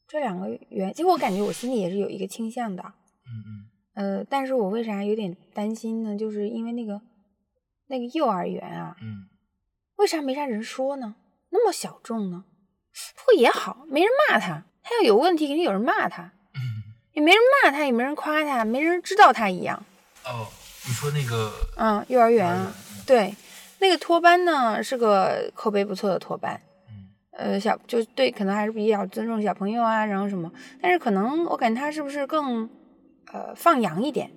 [0.07, 6.17] 这两个园，其实我感觉我心里也是有一个倾向的，嗯嗯呃，但是我为啥有点担心呢？
[6.17, 7.01] 就是因为那个
[7.89, 9.27] 那个幼儿园啊，嗯，
[9.97, 11.17] 为啥没啥人说呢？
[11.51, 12.45] 那么小众呢？
[13.17, 16.33] 不过也好，没人骂他，他要有问题肯定有人骂他，嗯
[17.17, 19.83] 也没人骂他，也没人夸他，没人知道他一样。
[20.27, 20.47] 哦，
[20.87, 22.75] 你说那个嗯，幼儿园啊，
[23.07, 23.35] 对，
[23.79, 30.53] 那个托班呢是个口碑不错的托班，嗯呃，小就对，可能还是比较尊重小朋友啊，然后什么，
[30.83, 32.69] 但是可能我感觉他是不是更
[33.33, 34.31] 呃放羊一点，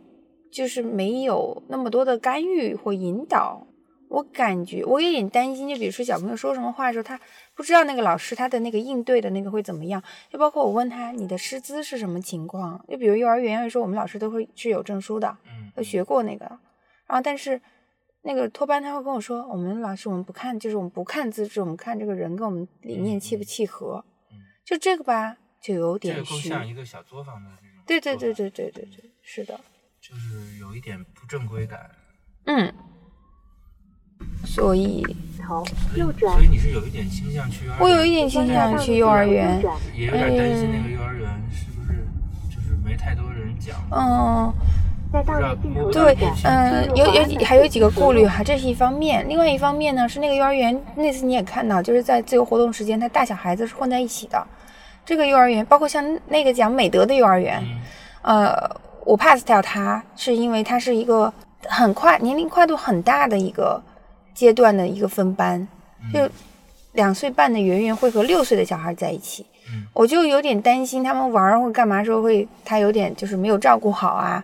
[0.49, 3.67] 就是没有那么多的干预或引导。
[4.07, 7.19] 我感觉我有点担心，就比如说小朋友说什么话的时候，他
[7.59, 10.01] 不知道那个老师他的那个应对的那个会怎么样。
[10.29, 16.45] 就包括我问他你的师资是什么情况，就比如幼儿园会说我们老师都会是有证书的，嗯都学过那个，
[17.05, 17.61] 然后但是
[18.21, 24.05] 那个托班他会跟我说，我们老师我们不看，就是我们不看资质，我们看这个人跟我们理念契不契合。
[24.31, 27.83] 嗯就这个吧，就有这个点像一个小作坊的这种。
[27.85, 29.59] 对对对，对对对对，是的，
[29.99, 31.91] 就是有一点不正规感。
[32.45, 32.73] 嗯。
[34.45, 35.05] 所以
[35.41, 39.61] 头所以右转所以你是有一点倾向去幼儿园，我有一点倾向去幼儿园右。
[39.61, 42.05] 转也有点担心那个幼儿园是不是
[42.53, 43.75] 就是没太多人讲。
[43.91, 44.53] 嗯，
[45.91, 49.27] 对，嗯，有有还有几个顾虑哈，这是一方面。
[49.27, 54.45] 另外一方面呢，是那个幼儿园那次你也看到，就是在自由活动时间，他大小孩子是混在一起的。
[55.05, 57.79] 这个幼儿园，包括像那个讲美德的幼儿园，嗯
[58.21, 58.69] 呃，
[59.03, 61.33] 我 pass 掉它，是因为它是一个
[61.67, 63.81] 很跨年龄跨度很大的一个
[64.33, 65.67] 阶段的一个分班，
[66.13, 66.29] 就
[66.93, 69.83] 两岁半的圆圆会和六岁的小孩在一起，嗯。
[69.93, 74.43] 我就有点担心他们玩儿或干嘛时候会他有点就是没有照顾好啊，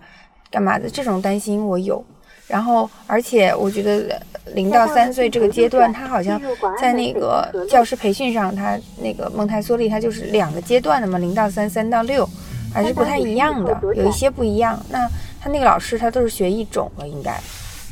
[0.51, 2.03] 干嘛的这种担心我有。
[2.47, 4.21] 然后，而且我觉得
[4.53, 6.39] 零到三岁这个阶段，他好像
[6.79, 12.29] 在那个教师培训上，他那个蒙台梭利，他就是两个阶段的嘛，零到三，三到六，
[12.71, 14.79] 还是不太一样的，有一些不一样。
[14.91, 15.09] 那
[15.41, 17.31] 他那个老师，他都是学一种了，应该。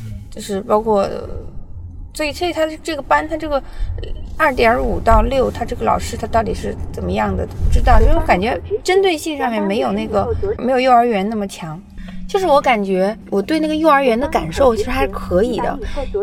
[0.04, 0.12] 嗯。
[0.30, 1.28] 就是包括，呃
[2.14, 3.62] 所以所以他这个班，他这个
[4.38, 11.78] 二点五到六，他这个老师他到底是怎么样的，不知道，就是感觉针对性上面没有那个没有幼儿园那么强。
[12.26, 15.78] 就是我感觉我对那个幼儿园的感受其实还是可以的。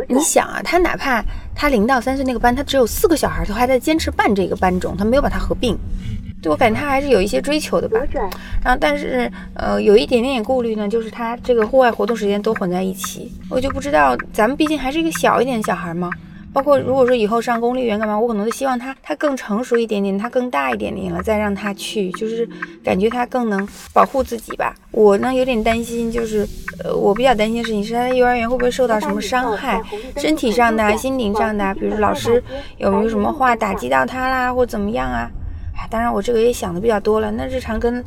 [0.09, 1.23] 你想啊，他哪怕
[1.55, 5.77] 他零到三岁那个班，他只有四个小孩，他还在坚持办这个班种，他没有把它合并。
[6.41, 7.99] 对我感觉他还是有一些追求的吧。
[8.63, 16.09] 然后，但是呃，有一点点顾虑呢，就是他这个户外活动时间都混在一起，我就不知道，咱们毕竟还是一个小一点的小孩嘛。
[16.53, 22.45] 包括如果说以后上公立园干嘛，我可能就希望他他更成熟一点点，他更大一点点了，再让他去，就是
[22.83, 24.75] 感觉他更能保护自己吧。
[24.91, 26.45] 我呢有点担心，就是
[26.83, 29.81] 呃，我比较担心的事情是他在幼儿园会不会受到什么伤害，
[30.17, 32.43] 身体上的、心灵上的，比如老师
[32.77, 35.31] 有没有什么话打击到他啦，或怎么样啊？
[35.81, 37.31] 哎，当然我这个也想的比较多了。
[37.31, 38.05] 那日常跟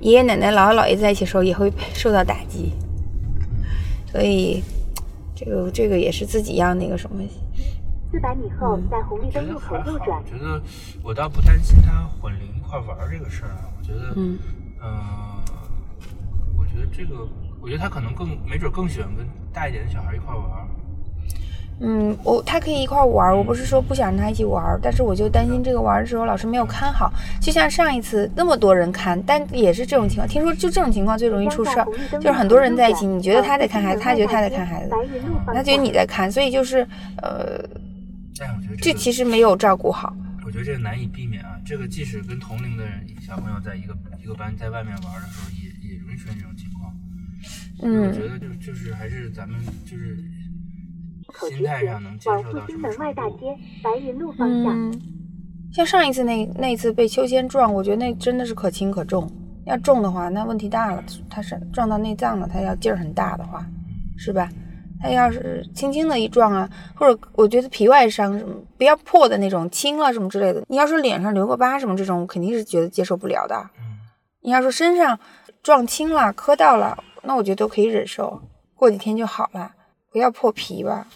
[0.00, 2.74] 爷爷奶奶、姥姥姥爷在一起的时候，也会受到打击，
[4.12, 4.62] 所以
[5.34, 7.22] 这个这个也是自己要那个什么。
[8.12, 10.62] 四百米后在红绿灯路口右转我，觉得
[11.02, 13.70] 我倒不担心他混龄一块玩这个事儿啊。
[13.78, 14.38] 我觉得，嗯
[14.80, 15.42] 呃，
[16.58, 17.26] 我觉得这个，
[17.62, 20.68] 我觉得他可能更没准更喜欢跟大一点的小孩一块玩儿。
[21.80, 30.28] 嗯，我他可以一块玩，我不是说不想让他一起玩，但是我就担心这个玩的时候老师没有看好，就像上一次那么多人看，但也是这种情况。
[30.28, 34.94] 听说就这种情况最容易出事儿，就是很多人在一起，你觉得他在看孩子，他觉得他在看孩子，
[35.46, 36.86] 他觉得你在看，所以就是
[37.20, 37.58] 呃，
[38.38, 40.14] 但我觉得这其实没有照顾好。
[40.46, 41.58] 我觉得这个难以避免啊。
[41.66, 46.94] 这个即使跟同龄的人小朋友在一个一个班在外面玩的时候，也也容易出现这种情况。
[47.82, 50.16] 嗯我觉嗯，得就就是还是咱们就是
[51.26, 53.30] 口直心态上能接往受到什么复兴门外程度。
[53.30, 55.02] 大街白云路方向，嗯，
[55.72, 59.30] 像上一次那那一次被秋千撞，我觉得那真的是可轻可重。
[59.66, 63.66] 要重的话，那问题大了，他是撞到内脏了，他要劲儿很大的话，
[64.16, 64.48] 是吧？
[65.00, 73.56] 他要是轻轻的一撞啊，或者我觉得皮外伤什么不要破的那种轻了什么之类的，你要说脸上留个疤什么这种，我肯定是觉得接受不了的。
[73.78, 73.96] 嗯，
[74.42, 75.18] 你要说身上
[75.62, 78.40] 撞轻了、磕到了，那我觉得都可以忍受，
[78.74, 79.72] 过几天就好了，
[80.14, 81.08] 不要破皮吧。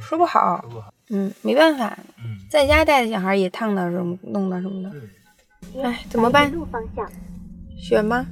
[0.00, 0.94] 说不好不好。
[1.10, 5.00] 嗯，没办法，嗯，在家带的小孩也烫到什么弄到什么的，
[5.74, 7.10] 对，哎，怎么办路方向，
[7.78, 8.26] 选吗？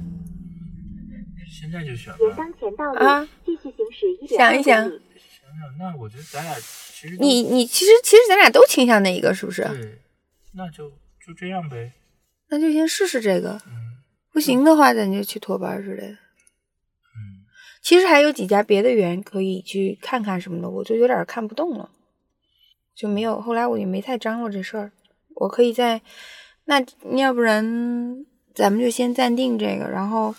[1.47, 2.19] 现在就选吧。
[2.19, 9.61] 沿当前道路啊继续行驶一点想一想想想，那我觉得咱俩其实你你其实其实咱俩都倾向那一个，是不是？
[9.63, 9.99] 对，
[10.53, 10.89] 那就
[11.23, 11.91] 就这样呗。
[12.49, 13.97] 那就先试试这个，嗯
[14.31, 16.17] 不行的话咱就去托班之类的。
[17.87, 21.89] 嗯，其实还有几家别的园可以去看看什么的，我就有点看不动了，
[22.93, 23.39] 就没有。
[23.39, 24.91] 后来我也没太张罗这事儿。
[25.35, 26.01] 我可以在，
[26.65, 26.83] 那
[27.15, 30.35] 要不然咱们就先暂定这个，然后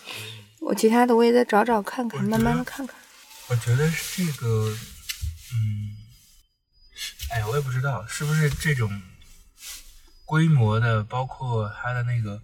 [0.60, 2.94] 我其他的我也再找找看看，慢慢的看看。
[3.48, 4.68] 我觉得是这个，
[5.54, 5.96] 嗯，
[7.30, 8.90] 哎呀，我也不知道是不是这种
[10.26, 12.42] 规模的，包括它的那个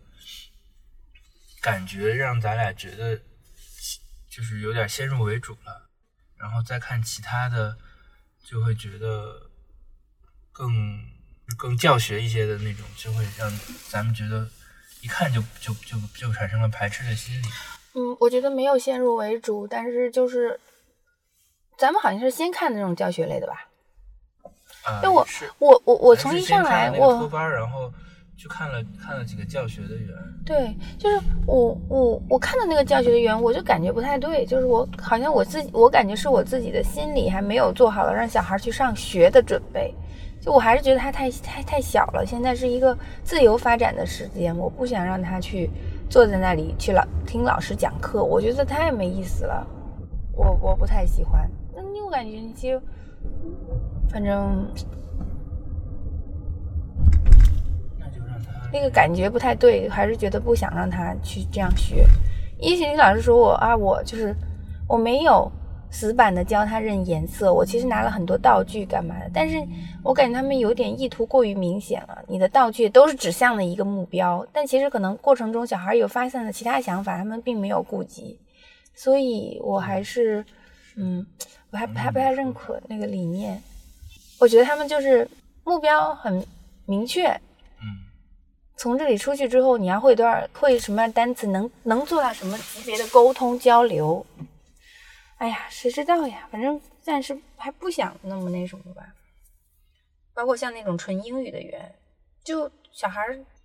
[1.61, 3.21] 感觉，让咱俩觉得
[4.35, 5.89] 就是有点先入为主了，
[6.37, 7.77] 然后再看其他的，
[8.45, 9.49] 就会觉得
[10.51, 11.01] 更
[11.57, 13.49] 更教学一些的那种，就会让
[13.89, 14.49] 咱们觉得
[15.03, 17.47] 一看就就就就产生了排斥的心理。
[17.93, 20.59] 嗯，我觉得没有先入为主，但是就是
[21.79, 23.69] 咱们好像是先看那种教学类的吧。
[24.83, 25.25] 啊，因为我
[25.59, 27.95] 我我我从一上来了那个托我班，然后
[28.37, 30.09] 去看了看了几个教学的园，
[30.45, 39.95] 对，就是我我我看到那个教学的园，我就感觉不太对，就是我好像我自己，我感觉是我自己的心理还没有做好了让小孩去上学的准备，
[40.41, 45.71] 就我还是觉得他太太太小了，现在是一个自由发展的时间，我不想让他去
[46.11, 49.67] 坐在那里去老听老师讲课，我觉得太没意思了，
[50.33, 51.49] 我我不太喜欢。
[51.75, 52.81] 那你我感觉其实，
[54.09, 54.69] 反正
[57.99, 62.05] 那就让他那个感觉不太对，还是觉得不想让他去这样学。
[62.59, 64.35] 一学期老师说我啊，我就是
[64.89, 65.49] 我没有
[65.91, 69.63] 死板的教他认颜色，我其实拿了很多道具干嘛的，但是
[70.03, 72.19] 我感觉他们有点意图过于明显了。
[72.27, 78.37] 你的道具都是指向了一个目标，但其实可能过程中小孩有发现了其他想法，他们并没有顾及，
[78.93, 80.45] 所以我还是
[80.97, 81.25] 嗯，
[81.71, 83.63] 我还还不太认可那个理念。
[84.41, 85.29] 我觉得他们就是
[85.63, 86.45] 目标很
[86.87, 87.41] 明确，嗯，
[88.77, 94.25] 从这里出去之后，你要会多少会什么样单词，能能做到什么级别的沟通交流？
[95.39, 96.49] 哎呀，谁知道呀？
[96.51, 99.03] 反正暂时还不想那么那什么吧。
[100.35, 101.95] 包括像那种纯英语的园，
[102.43, 103.21] 就小孩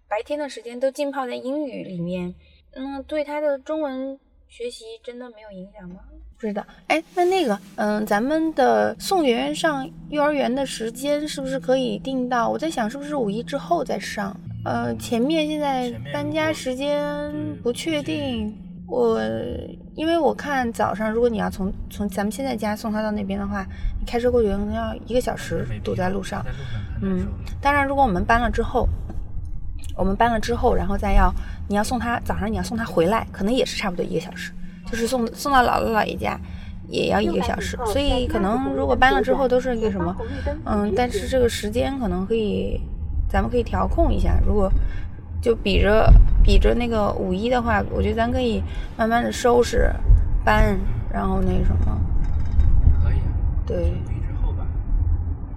[0.07, 2.33] 白天的时间都浸泡在英语里面，
[2.75, 6.01] 那对他的中文学习真的没有影响吗？
[6.39, 6.65] 不知道。
[6.87, 12.47] 哎，那那个，嗯，咱们的送圆圆上幼儿园的时间是不是可以定到？
[12.49, 14.35] 我在想，是不是五一之后再上？
[14.65, 17.31] 呃，前面现在搬家时间
[17.63, 18.55] 不确定。
[18.91, 19.21] 我
[19.93, 23.63] 因为我看早上，如果你要从从咱们现在家送他到那边的话，
[23.99, 26.43] 你开车过去可能要一个小时堵在路上
[27.03, 27.27] 嗯。
[27.61, 28.89] 当然，如果我们搬了之后，
[29.95, 31.31] 我们搬了之后，然后再要
[31.67, 34.51] 你要送他早上你要送他回来，可能也是差不多一个小时，
[34.91, 36.39] 就是送送到姥姥姥爷家
[36.87, 40.17] 也要一个小时，所以可能如果搬了之后都是一个什么，
[40.65, 42.81] 嗯，但是这个时间可能可以，
[43.29, 44.37] 咱们可以调控一下。
[44.45, 44.69] 如果
[45.41, 46.11] 就比着
[46.43, 48.61] 比着那个五一的话，我觉得咱可以
[48.97, 49.89] 慢慢的收拾
[50.43, 50.77] 搬，
[51.13, 52.01] 然后那什么。
[53.01, 53.31] 可以啊，
[53.65, 54.65] 对五一之后吧。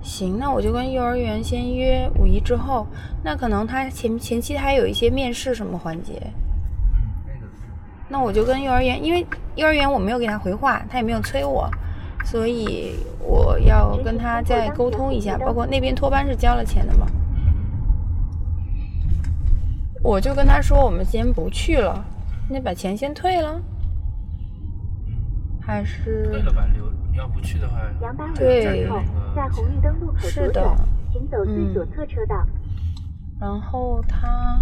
[0.03, 2.87] 行，那我就跟幼儿园先约五一之后，
[3.25, 6.15] 那可能他前前期他还有一些面试什么环节，
[6.95, 7.63] 嗯，那个是
[8.09, 11.69] 那我就跟幼儿园，因为幼儿园我没有给他回话，他也没有催我，
[12.25, 17.07] 所以我要跟他再沟通一下，包括那边托班是交了钱的嘛，
[20.03, 22.05] 我就跟他说我们先不去了，
[22.51, 23.61] 那把钱先退了，
[25.61, 28.35] 还是退了吧，留要不去的话，两百五
[29.35, 30.77] 在红绿灯路口是的左转，
[31.13, 32.45] 请走最嗯左侧车道。
[33.41, 34.61] 然后他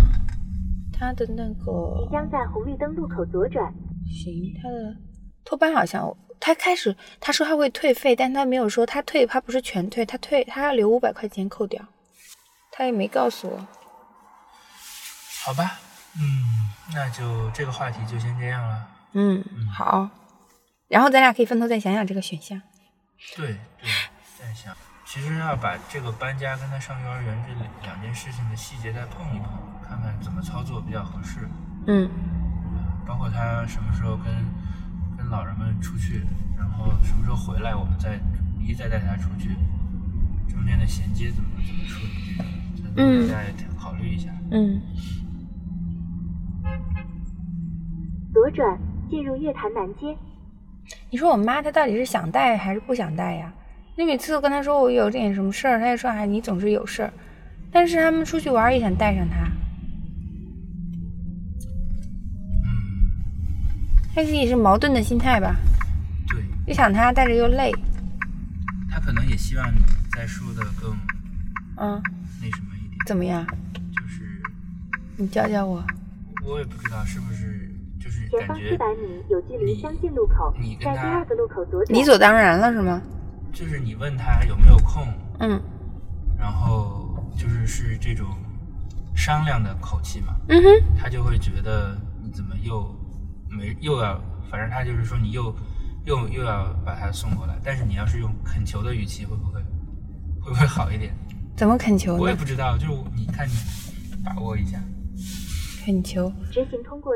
[0.92, 3.72] 他的那个即将在红绿灯路口左转。
[4.07, 4.96] 行，他的
[5.44, 11.83] 托班好像他开始他说他会退费，但他没有说他退，他不是全退，他退他要留五百块钱扣掉，
[12.70, 13.59] 他也没告诉我。
[15.44, 15.79] 好吧，
[16.16, 18.87] 嗯，那就这个话题就先这样了。
[19.12, 20.09] 嗯，好。
[20.88, 22.61] 然后咱俩可以分头再想想这个选项。
[23.37, 23.88] 对对，
[24.38, 24.74] 再想，
[25.07, 29.48] 其实要把这个搬家跟他上幼儿园这两两件事情的细节再碰一碰，
[29.87, 31.48] 看看怎么操作比较合适。
[31.87, 32.09] 嗯
[33.07, 34.26] 包括他什么时候跟
[35.16, 36.24] 跟老人们出去，
[36.57, 38.20] 然后什么时候回来，我们再
[38.61, 39.57] 一再带他出去，
[40.48, 42.46] 中间的衔接怎么怎么处理这种，
[42.85, 44.31] 咱嗯们再考虑一下。
[44.53, 44.81] 嗯，
[48.33, 48.79] 左转
[49.11, 50.16] 进入月坛南街。
[51.11, 53.53] 你说我妈她到底是想带还是不想带呀？
[53.97, 57.12] 你每次都跟她说我有点什么事儿，她就说哎你总是有事儿，
[57.71, 59.37] 但是他们出去玩也想带上她。
[62.64, 62.71] 嗯，
[64.14, 65.55] 她自己是矛盾的心态吧？
[66.29, 67.73] 对又想她带着又累，
[68.90, 69.79] 她可能也希望你
[70.12, 70.97] 再说的更
[71.77, 72.01] 嗯，
[72.40, 73.47] 那什么一点，怎么样？
[73.75, 74.43] 就是
[75.16, 75.85] 你教教我。
[76.43, 77.69] 我也不知道是不是
[78.31, 81.99] 前感觉方四百米有距离相近路口你，跟他在第二个路口左转。
[81.99, 83.03] 理所当然了是吗？
[83.53, 85.07] 就是你问他有没有空，
[85.40, 85.61] 嗯
[86.38, 88.27] 然后就是是这种
[89.14, 92.95] 商量的口气嘛，嗯哼，他就会觉得你怎么又
[93.49, 94.19] 没又要，
[94.51, 95.55] 反正他就是说你又
[96.05, 99.61] 又又要把他送过来，但是你要是用恳求的语气，会不会
[100.40, 101.12] 会不会好一点？
[101.57, 102.16] 怎么恳求？
[102.16, 103.53] 我也不知道，就是你看你
[104.25, 104.79] 把握一下。
[105.85, 106.33] 恳求，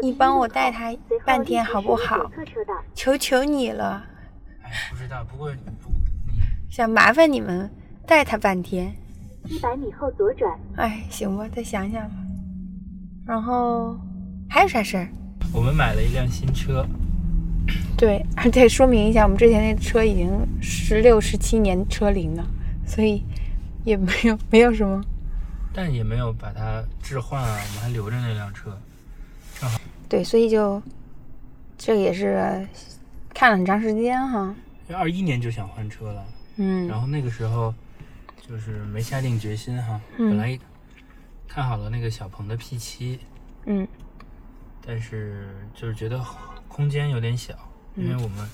[0.03, 2.31] 你帮我带他半天好不好。
[2.95, 4.05] 求求你了，
[4.63, 5.51] 哎，不知道，不过
[5.83, 5.91] 不
[6.71, 7.71] 想麻烦你们
[8.07, 8.93] 带他半天。
[9.47, 12.17] 一百米后左转，哎，行吧，再想想吧。
[13.27, 13.97] 然后
[14.49, 15.09] 还有啥事儿？
[15.53, 16.87] 我们买了一辆新车，
[17.97, 20.31] 对，而且说明一下，我们之前那车已经
[20.61, 22.45] 十六、十七年车龄了，
[22.87, 23.23] 所以
[23.85, 25.03] 也没有没有什么
[25.75, 28.79] 但也没有把它置换啊，我们还留着那辆车。
[29.59, 30.81] 正好对，所以就
[31.77, 32.67] 这个也是
[33.35, 34.55] 看了很长时间哈。
[34.93, 36.25] 二一年就想换车了，
[36.57, 36.87] 嗯。
[36.87, 37.75] 然后那个时候
[38.41, 40.29] 就是没下定决心哈，嗯。
[40.31, 40.57] 本来
[41.49, 43.19] 看好了那个小鹏的 P 七
[43.65, 43.87] 嗯。
[44.87, 46.25] 但是就是觉得
[46.69, 47.55] 空间有点小，
[47.97, 48.49] 因为我们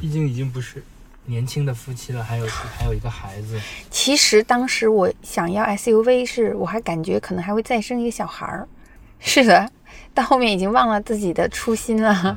[0.00, 0.82] 毕竟已经不是
[1.26, 3.60] 年轻的夫妻了，还有还有一个孩子。
[3.90, 8.68] 其实当时我想要 SUV 是，我还感觉可能还会再生一个小孩儿。
[9.20, 9.70] 是的，
[10.12, 12.36] 到后面已经忘了自己的初心了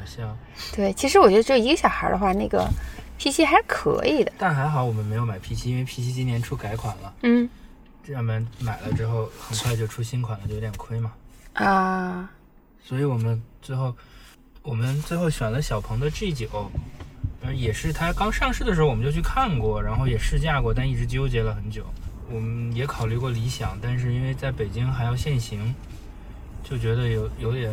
[0.74, 2.66] 对，其实我觉得只有一个小孩儿的话，那个
[3.20, 4.32] P7 还是可以的。
[4.38, 7.50] 但还好我们没有买 P 7因为 P 7今年出改款了，嗯
[8.06, 11.12] 这样们买了之后很快就出新款了，就有点亏嘛。
[11.54, 12.30] 啊，
[12.82, 13.94] 所以我们最后，
[14.62, 16.48] 我们最后选了小鹏的 G 9
[17.48, 21.86] 呃，也是它刚上市的时候我们就去看过，然后也试驾过，但一直纠结了很久。
[22.30, 25.74] 我们也考虑过理想，但是因为在北京还要限行，
[26.62, 27.72] 就觉得有有点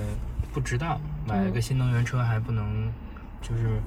[0.52, 2.88] 不值当，买了个新能源车还不能，
[3.42, 3.80] 就是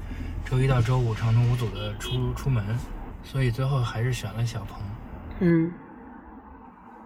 [0.46, 2.62] 周一到周五畅通无阻的出出门，
[3.24, 4.82] 所以最后还是选了小鹏。
[5.40, 5.72] 嗯，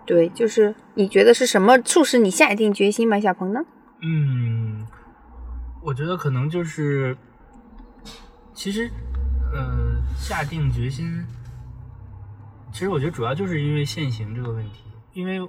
[0.08, 3.60] 对，就是你觉得是什么促使你下定决心买小鹏呢？
[4.02, 4.88] 嗯，
[5.84, 7.16] 我觉得可能就是，
[8.62, 8.88] 其实，
[9.52, 11.26] 呃，下定决心，
[12.72, 14.84] 其实我觉得主要就是因为限行这个问题，
[15.14, 15.40] 因为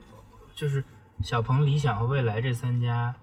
[0.54, 0.82] 就是
[1.20, 3.14] 小鹏、理想和蔚来这三家，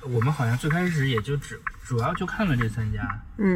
[0.00, 3.02] 我们好像最开始也就只主要就看了这三家，
[3.36, 3.54] 嗯。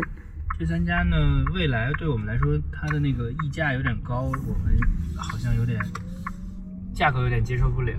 [0.58, 1.16] 这三家呢，
[1.54, 4.78] 未来对我们来说，它的那个溢价有点高，我们
[5.16, 5.80] 好像有点
[6.94, 7.94] 价格有点接受不了。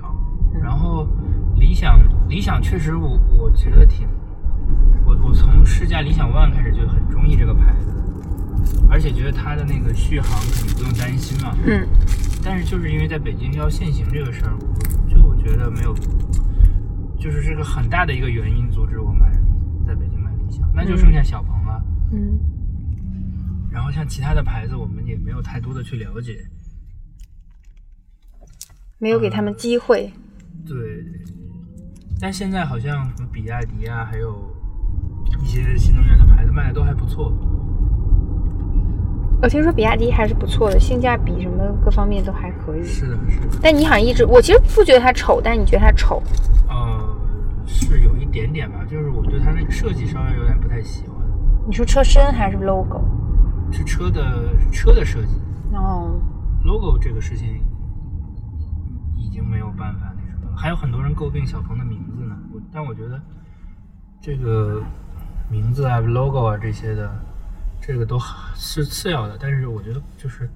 [0.61, 1.07] 然后
[1.55, 1.99] 理想，
[2.29, 4.07] 理想确实我我觉得挺，
[5.05, 11.55] 我我从试驾理想 ONE 开始就很中意这个牌子，而且觉得它的那个续航肯定不用担心嘛。
[11.65, 11.87] 嗯
[12.45, 14.53] 但是就是因为在北京要限行这个事儿，
[15.25, 15.95] 我就觉得没有，
[17.17, 19.31] 就是这个很大的一个原因阻止我买
[19.87, 21.81] 在北京买理想，那就剩下小鹏了。
[22.11, 22.37] 嗯
[23.71, 26.45] 然后像其他的牌子，我们也没有太多的去了解。
[28.99, 30.13] 没有给他们机会。
[30.65, 30.77] 对，
[32.19, 34.53] 但现在好像什么比亚迪啊，还有
[35.41, 37.31] 一些新能源的牌子卖的都还不错。
[39.41, 42.83] 我听说比亚迪还是不错的，性价比什么各方面都还可以。
[42.83, 46.23] 是的，是的，但你好像一直，我其实不觉得它丑，但你觉得它丑。
[46.69, 47.15] 呃，
[47.65, 51.17] 是有一点点吧，就是我对它那个设计稍微有点不太喜欢，
[51.67, 53.01] 你说车身还是 logo？
[53.71, 54.21] 是车的
[54.71, 55.41] 车的设计
[55.73, 56.17] 哦
[56.63, 57.59] ，，logo 这个事情
[59.17, 60.55] 已经没有办法那什么了。
[60.55, 63.19] 还有很多人诟病小鹏的名字呢，我但我觉得
[64.21, 64.81] 这个
[65.53, 67.15] 名字啊、logo 啊这些的，
[67.79, 68.17] 这个都
[68.55, 69.37] 是次要的。
[69.39, 70.49] 但是我觉得就是，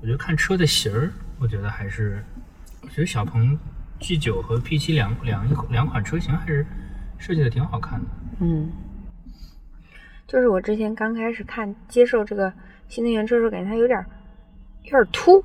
[0.00, 2.20] 我觉得看车的型儿，我觉得还是，
[2.82, 3.56] 我觉得小鹏
[4.00, 6.66] G 9和 P 7两两一两款车型还是
[7.18, 8.06] 设计的挺好看的。
[8.40, 8.68] 嗯，
[10.26, 12.52] 就是我之前刚开始看接受这个
[12.88, 14.04] 新能源车的时候，感觉它有点
[14.82, 15.40] 有点儿凸，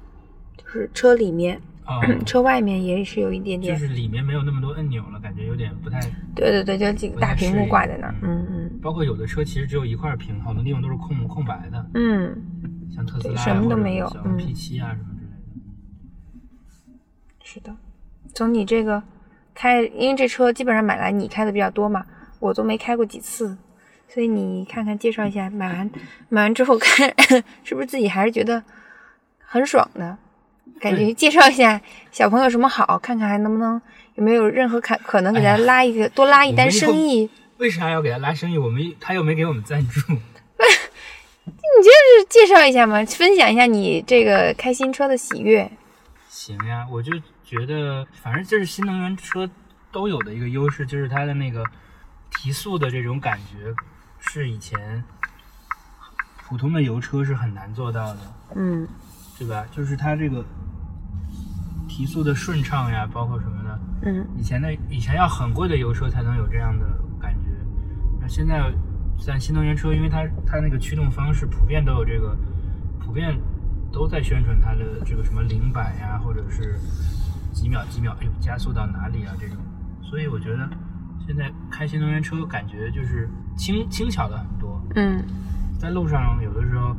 [0.57, 3.79] 就是车里面、啊、车外面也是有一点点就。
[3.79, 5.99] 是里面没有那么多按钮了，感觉有点不太。
[6.35, 8.15] 对对对，就几个大屏幕挂在那儿。
[8.21, 12.35] 嗯嗯包括有的车其实只有一块屏，好多地方都是空空白的，嗯，
[12.95, 15.37] 像特斯拉什么都没有小嗯 P 七啊什么之类的。
[17.43, 17.75] 是的。
[18.33, 19.03] 从你这个
[19.53, 22.05] 开，因为这车基本上买来你开的比较多嘛，
[22.39, 23.57] 我都没开过几次，
[24.07, 25.91] 所以你看看介绍一下，买完
[26.29, 27.13] 买完之后 开
[27.63, 28.63] 是不是自己还是觉得
[29.39, 30.17] 很爽的。
[30.81, 31.79] 感觉介绍一下
[32.11, 33.79] 小朋友什么好，看看还能不能
[34.15, 37.29] 有没有任何可可能给他拉一个、多拉一单生意。
[37.57, 38.57] 为啥要给他拉生意？
[38.57, 40.01] 我们他又没给我们赞助。
[41.45, 45.71] 你就是介绍一下嘛，分享一下你这个开新车的喜悦。
[46.27, 47.13] 行呀，我就
[47.43, 49.47] 觉得，反正这是新能源车
[49.91, 51.63] 都有的一个优势，就是它的那个
[52.31, 53.73] 提速的这种感觉，
[54.19, 55.03] 是以前
[56.47, 58.19] 普通的油车是很难做到的，
[58.55, 58.87] 嗯
[59.37, 59.65] 对吧？
[59.71, 60.45] 就是它这个
[62.01, 64.27] 提速的顺畅呀，包括什么的，嗯。
[64.35, 66.83] 以前的以前要很贵的油车才能有这样的
[67.19, 67.49] 感觉，
[68.19, 68.73] 那现在
[69.19, 72.35] 像新能源车，因为它它那个驱动方式普遍都有这个，
[72.99, 73.39] 普遍
[73.93, 76.75] 都在宣传它的这个什么零百呀，或者是
[77.53, 79.57] 几秒几秒，哎呦加速到哪里啊这种，
[80.01, 80.67] 所以我觉得
[81.27, 85.23] 现在开新能源车感觉就是轻轻巧了很多，嗯。
[85.77, 86.95] 在路上有的时候，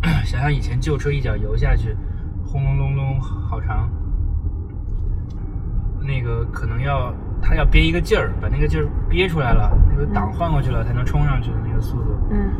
[0.24, 1.94] 想想以前旧车一脚油下去，
[2.50, 3.88] 轰隆隆隆好长，
[6.00, 12.16] 那个可能要他要憋一个劲儿，把那个劲儿憋出来了，那个档换过去了才能冲上去的那个速度。
[12.32, 12.50] 嗯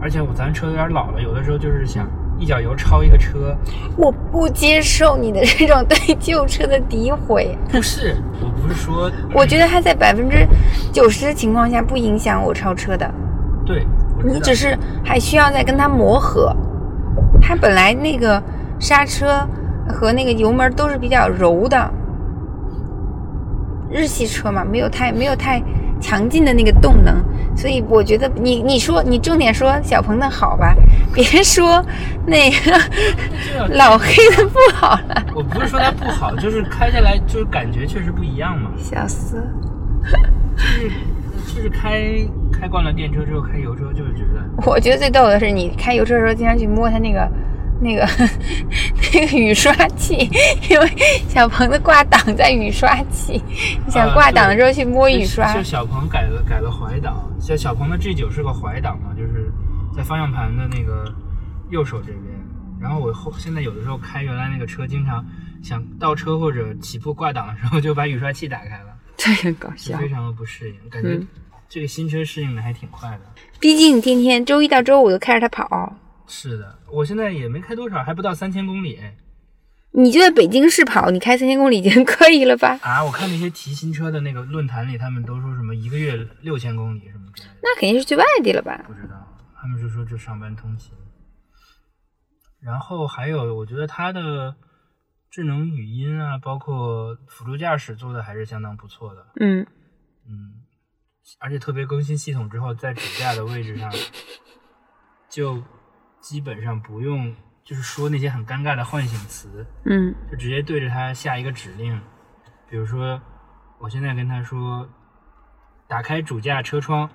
[0.00, 2.04] 而且我咱车有点老了，有的时候就是想
[2.36, 3.56] 一脚油超一个车，
[3.96, 7.56] 我不接受你的这种对旧车的诋毁。
[7.70, 10.44] 不是，我不是说，我觉得它在百分之
[10.90, 13.08] 九十的情况下不影响我超车的，
[13.64, 13.86] 对，
[14.24, 16.52] 你只是还需要再跟它磨合。
[17.40, 18.42] 它本来那个
[18.82, 19.48] 刹车
[19.88, 21.88] 和那个油门都是比较柔的，
[23.88, 25.62] 日系车嘛，没有太没有太
[26.00, 27.14] 强劲的那个动能，
[27.56, 30.74] 所以我觉得你你说你重点说小鹏的好吧，
[31.14, 31.80] 别说
[32.26, 32.76] 那个
[33.76, 39.40] 老黑的不好了，我不是说它不好，就是开下来就是感觉确实不一样嘛，笑死。
[40.56, 40.90] 就是
[41.54, 42.02] 就是开
[42.52, 44.42] 开惯了电车之后开油车，就是觉得。
[44.66, 47.28] 我觉得最逗的是，你开油车的时候经常去摸它那个、
[47.82, 48.08] 那个、
[49.12, 50.14] 那个雨刷器，
[50.70, 50.88] 因为
[51.28, 53.42] 小鹏的挂档在雨刷器，
[53.84, 59.52] 你想啊挂档的时候去摸雨就刷就，小鹏改了改了怀档，像小鹏的 G 九是个怀档嘛，就是
[59.96, 61.12] 在方向盘的那个
[61.70, 62.22] 右手这边。
[62.80, 65.24] 然后我后现在有的时候开原来那个车，经常
[65.62, 69.96] 想倒车或者起步挂档的时候，就把雨刷器打开了， 这很搞笑。
[69.98, 71.26] 非常的不适应，感觉嗯
[71.68, 73.20] 这个新车适应的还挺快的。
[73.58, 75.94] 毕竟你天天周一到周五都开着它跑，
[76.26, 78.98] 是的，我现在也没开多少，还不到三千公里
[79.94, 82.78] 你就在北京市跑，你开三千公里已经 可以了吧？
[82.82, 83.04] 啊！
[83.04, 87.54] 我看那些提新车的那个论坛里，他们都说什么一个月六千公里什么之类的。
[87.62, 88.82] 那肯定是去外地了吧？
[88.86, 89.14] 不知道，
[89.60, 90.92] 他们是说这上班通勤。
[92.62, 94.54] 然后还有，我觉得它的
[95.30, 99.26] 智能语音啊，包括辅助驾驶做的还是相当不错的。
[99.40, 99.66] 嗯，
[100.26, 100.54] 嗯，
[101.38, 103.92] 而且特别更新系统之后，在主驾的位置上，
[105.28, 105.62] 就
[106.22, 112.00] 基本上不用就是说那些很尴尬的唤醒词，嗯就直接对着它下一个指令，
[112.70, 113.20] 比如说，
[113.78, 114.88] 我现在跟他说，
[115.88, 117.10] 打开主驾车窗，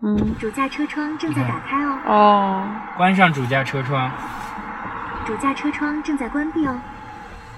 [0.00, 4.10] 嗯，主驾车窗正在打开哦，哦，关上主驾车窗。
[5.26, 6.80] 主驾车窗正在关闭哦。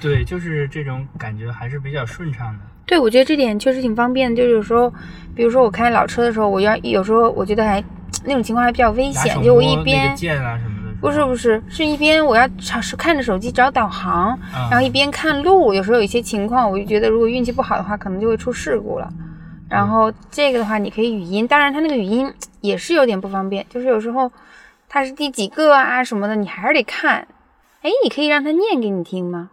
[0.01, 2.61] 对，就是这种感觉还是比较顺畅的。
[2.85, 4.37] 对，我觉得这点确实挺方便的。
[4.37, 4.93] 就是有时候，
[5.35, 7.83] 比如说我开老车的时候，我要有时候我觉得还
[8.25, 10.17] 那种情况还比较危险，就我一边啊
[10.59, 10.95] 什么的。
[11.01, 15.75] 不是不是，是一边我要查是看着手机找导航，啊然后一边看路。
[15.75, 19.12] 有时候有一些情况，我就觉得如果运气不好的话，可能就会出事故了。
[19.69, 24.31] 然后这个的话，你可以语音，当然它那个语音也是有点不方便，就是有时候
[24.89, 27.27] 它是第几个啊什么的，你还是得看。
[27.83, 29.51] 哎，你可以让它念给你听吗？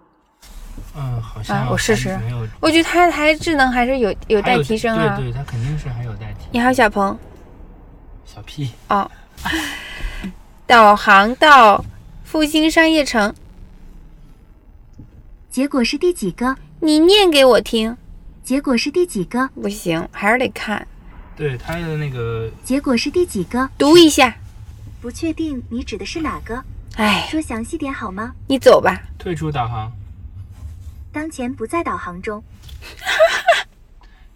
[0.96, 2.18] 嗯，好像啊我试试
[2.60, 5.18] 我觉得它还智能还是有有待提升啊。
[5.18, 6.48] 对对，它肯定是还有待提。
[6.52, 7.18] 你好，小鹏。
[8.34, 9.12] 小屁，哦，
[10.66, 11.84] 导航到
[12.24, 13.36] 复兴商业城，
[15.50, 16.56] 结果是第几个？
[16.80, 17.98] 你念给我听。
[18.42, 19.50] 结果是第几个？
[19.50, 20.88] 不行，还是得看，
[21.36, 23.70] 对它的那个结果是第几个？
[23.78, 24.34] 读一下。
[25.02, 26.64] 不确定你指的是哪个？
[26.96, 28.34] 哎，说详细点好吗？
[28.48, 29.02] 你走吧。
[29.20, 29.92] 退出导航，
[31.12, 32.42] 当前不在导航中。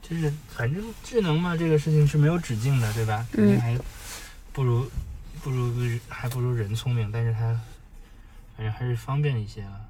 [0.08, 3.26] 就是反正智能嘛，这个事情是没有止境的，对吧？
[3.32, 3.78] 肯嗯定还
[4.53, 4.89] 不如
[5.41, 7.60] 不如还不如人聪明，但是它
[8.56, 9.82] 反正还是方便一些了。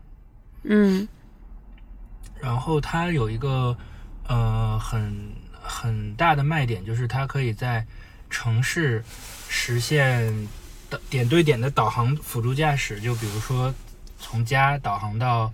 [0.63, 1.07] 嗯
[2.41, 3.77] 然后它有一个
[4.27, 7.85] 呃很很大的卖点，就是它可以在
[8.29, 9.03] 城市
[9.47, 10.47] 实现
[10.89, 12.99] 的点对点的导航辅助驾驶。
[12.99, 13.73] 就比如说
[14.19, 15.51] 从家导航到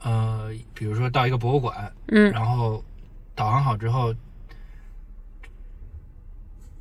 [0.00, 2.82] 呃，比如说到一个博物馆，嗯然后
[3.36, 4.14] 导航好之后，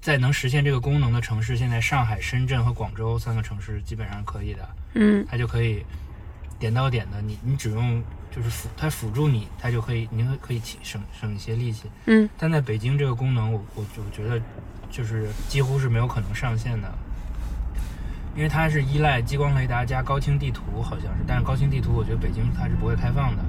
[0.01, 4.70] 在能实现这个功能的城市，现在上海、深圳和广州三个城市基本上可以的。
[4.93, 5.26] 嗯。
[5.30, 5.86] 它就可以
[6.58, 8.01] 点到点的，你你只用
[8.32, 11.91] 就是辅它辅助你，它就可以你可以起省省一些力气。
[12.06, 12.30] 嗯。
[12.38, 14.41] 但在北京这个功能，我我就觉得
[14.89, 16.89] 就是几乎是没有可能上线的，
[18.34, 23.43] 因为它是依赖激光雷达加高清地图，好像是，但是高清地图我觉得北京它是不会开放的，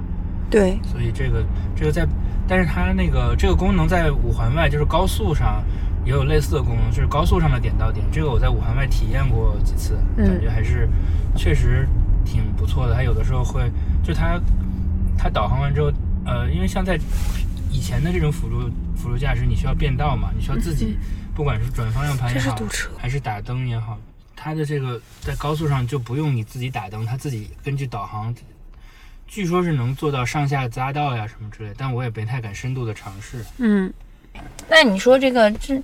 [0.49, 1.43] 对，所以这个
[1.75, 2.07] 这个在，
[2.47, 5.63] 但是它那个这个功能在五环外就是高速上。
[6.05, 8.05] 也有类似的功能，就是高速上的点到点。
[8.09, 10.87] 这个我在五环外体验过几次，嗯感觉还是
[11.35, 11.85] 确实
[12.23, 12.95] 挺不错的。
[12.95, 13.69] 它有的时候会，
[14.01, 14.39] 就它
[15.17, 15.91] 它导航完之后，
[16.25, 16.97] 呃，因为像在
[17.69, 20.97] 以前的这种辅助辅助驾驶，你需要变道嘛，你需要自己，
[21.35, 23.99] 不管是转方向盘也好是，还是打灯也好，
[24.33, 28.33] 它的这个在高速上就不用你自己打灯，它自己根据导航，
[29.27, 33.45] 据说是能做到上下匝道呀什么之类，但我也没太敢深度的尝试。
[33.57, 33.93] 嗯。
[34.69, 35.81] 那你说这个智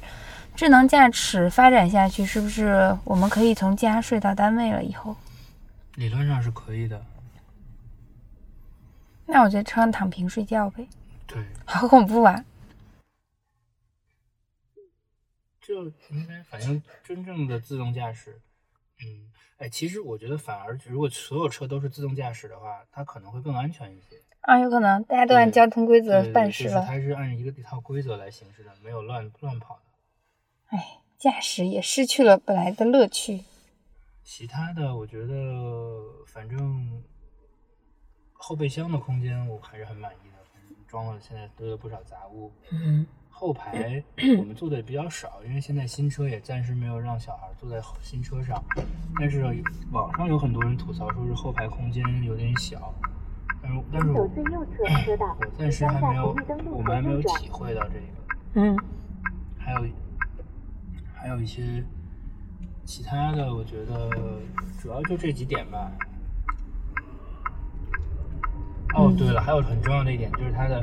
[0.55, 4.83] 智能驾驶发展下去，是不是我们可以从家睡到单位了？
[4.83, 5.15] 以后，
[5.95, 7.03] 理论上是可以的，
[9.25, 10.87] 那我在车上躺平睡觉呗，
[11.25, 12.45] 对， 好恐怖啊！
[15.59, 18.39] 就应该反正真正的自动驾驶，
[19.01, 24.21] 嗯，哎，其实我觉得反而如果所有车都是自动驾驶的话，它可能会更安全一些。
[24.41, 26.75] 啊，有可能大家都按交通规则办事了。
[26.75, 30.77] 就是它是按一个一套规则来行事的，没有乱乱跑的。
[30.77, 33.43] 哎，驾驶也失去了本来的乐趣。
[34.23, 37.03] 其他的，我觉得反正
[38.33, 42.51] 后备箱的空间我还是很满意的，装了现在堆了不少杂物。
[42.71, 43.05] 嗯，
[43.43, 44.01] 后排
[44.39, 48.63] 我们坐的也比较少，因为现在新车也暂时没有让小孩坐在新车上。
[49.19, 49.43] 但是
[49.91, 52.93] 网上有很多人吐槽说是后排空间有点小，
[53.61, 54.29] 但是但是我我，
[55.57, 56.33] 暂时还没有
[56.71, 57.21] 我们还没有。
[57.21, 58.05] 体会到这个。
[58.53, 58.77] 嗯，
[59.57, 59.85] 还有
[61.13, 61.83] 还有一些
[62.85, 64.09] 其他的，我觉得
[64.81, 65.91] 主要就这几点吧。
[68.95, 70.79] 哦，嗯对了，还有很重要的一点就是它的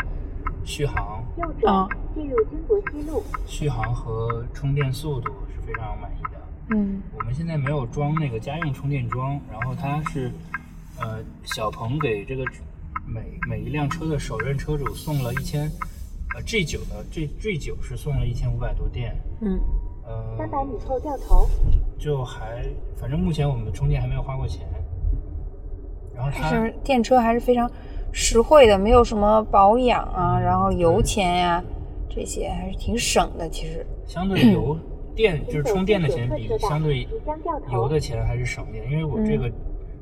[0.65, 6.31] 续航、右啊转进入金国西路，续航和充电速度是非常满意的。
[6.71, 10.31] 嗯，我们现在没有装那个家用充电桩，然后它是，
[11.01, 12.45] 呃，小鹏给这个
[13.07, 15.71] 每每一辆车的首任车主送了一千，
[16.35, 19.61] 呃 G 九的 G G 九是送了一千五百多电，嗯，
[20.05, 21.49] 呃，三百米后掉头，
[21.99, 22.65] 就还
[22.97, 24.65] 反正目前我们的充电还没有花过钱，
[26.15, 27.69] 然后它是电车还是非常
[28.13, 31.63] 实惠的，没有什么保养啊，然后油钱呀、
[32.09, 33.49] 这些还是挺省的。
[33.49, 34.79] 其实，相对油
[35.15, 37.07] 电就是充电的钱比相对
[37.73, 39.51] 油的钱还是省点，因为我这个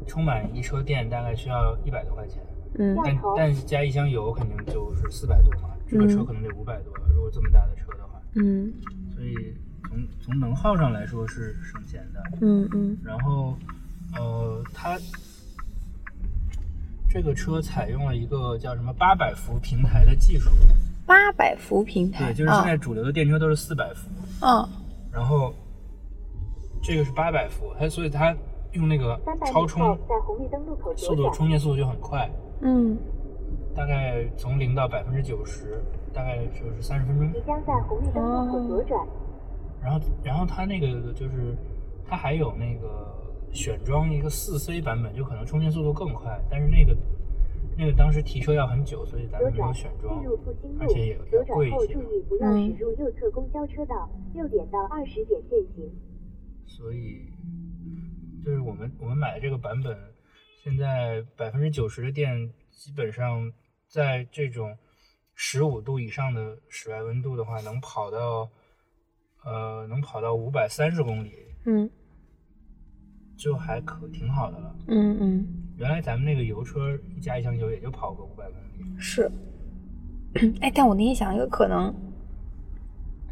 [0.06, 2.42] 充满一车电大概需要一百多块钱。
[2.78, 8.72] 嗯但但是加一箱油肯定就是四百多嘛，这个车可能得五百多，如果这么大的车的话，嗯
[9.16, 9.34] 所以
[9.88, 12.22] 从从能耗上来说是省钱的。
[12.42, 13.56] 嗯嗯然后，
[14.16, 14.98] 呃，它
[17.10, 20.50] 这个车采用了一个叫什么八百伏平台的技术，
[21.06, 24.08] 八百伏平台，对，就是现在主流的电车都是四百伏，
[24.42, 24.68] 嗯
[25.10, 25.54] 然后
[26.82, 28.36] 这个是八百伏，它所以它
[28.72, 31.30] 用那个超充在红绿灯路口速度。
[31.30, 32.30] 充电速度就很快，
[32.60, 32.96] 嗯
[33.74, 35.82] 大概从零到百分之九十，
[36.12, 37.32] 大概就是三十分钟。
[37.32, 39.06] 即将在红绿灯路口左转，
[39.82, 41.56] 然后，然后它那个就是
[42.06, 43.14] 它还有那个
[43.52, 46.96] 选装一个四 C 版本，就可能充电速度更快，但是那个
[47.76, 50.22] 那个当时提车要很久，所以咱们没有选装
[50.80, 51.18] 而且也，
[51.54, 51.94] 贵一些
[52.40, 52.74] 嗯。
[56.66, 57.26] 所以
[58.44, 59.96] 就是我们我们买的这个版本，
[60.62, 63.52] 现在百分之九十的电基本上
[63.88, 64.76] 在这种
[65.34, 68.48] 十五度以上的室外温度的话，能跑到
[69.44, 71.32] 呃能跑到五百三十公里，
[71.64, 71.88] 嗯
[73.38, 74.74] 就还可挺好的了。
[74.88, 75.46] 嗯嗯，
[75.78, 79.30] 原来咱们那个油车一加一箱油也就跑个五百公里，是。
[80.60, 81.94] 哎，但我那天想一个可能，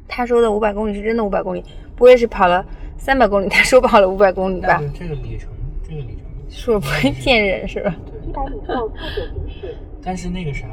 [0.08, 1.62] 他说的五百公里是真的五百公里，
[1.96, 2.64] 不会是跑了
[2.96, 5.50] 三百公里，他说跑了五百公里吧这个里程，
[5.82, 7.94] 这个里程，说不会骗人是吧？
[8.22, 8.32] 七对。
[8.32, 10.68] 百米后靠左行驶，但是那个啥，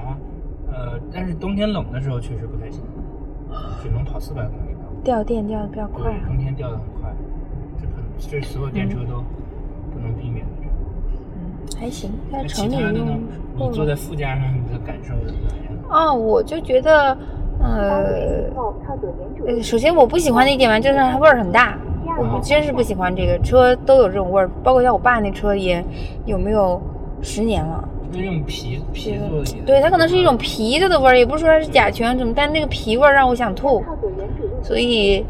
[0.71, 2.81] 呃，但是冬天冷的时候确实不太行，
[3.81, 4.81] 只能跑四百公里吧。
[5.03, 6.13] 掉电掉的比较快，。
[6.27, 7.13] 冬天掉的很快，
[8.19, 9.23] 这所有电车都
[9.91, 11.79] 不能避免的这个。
[11.79, 13.17] 还行，在那城里其他的呢
[13.57, 13.69] 用？
[13.69, 13.95] 你坐在。
[13.95, 15.73] 副驾上，你的感受怎么样？
[15.89, 17.17] 哦，我就觉得，
[17.61, 18.43] 呃
[19.61, 21.77] 首先我不喜欢的一点嘛，就是它味儿很大，
[22.17, 25.83] 我真是不喜欢这个车都有这种味儿，包括像我爸那车也
[26.25, 26.81] 有没有
[27.21, 33.83] 十年了，是用皮皮做的对，它可能是一种皮子的味儿，也不是说它是甲醛什么，但那个皮味儿让我想吐，
[34.61, 35.23] 所以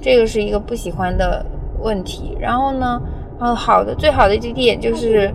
[0.00, 1.44] 这个是一个不喜欢的
[1.80, 2.36] 问题。
[2.40, 3.00] 然后呢，
[3.38, 5.32] 呃，好的，最好的一点就是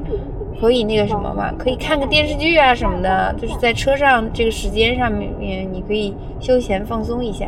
[0.60, 7.48] 可以那个什么嘛，可以看个电视剧啊什么的，就是在车上这个时间上面，你可以休闲放松一下。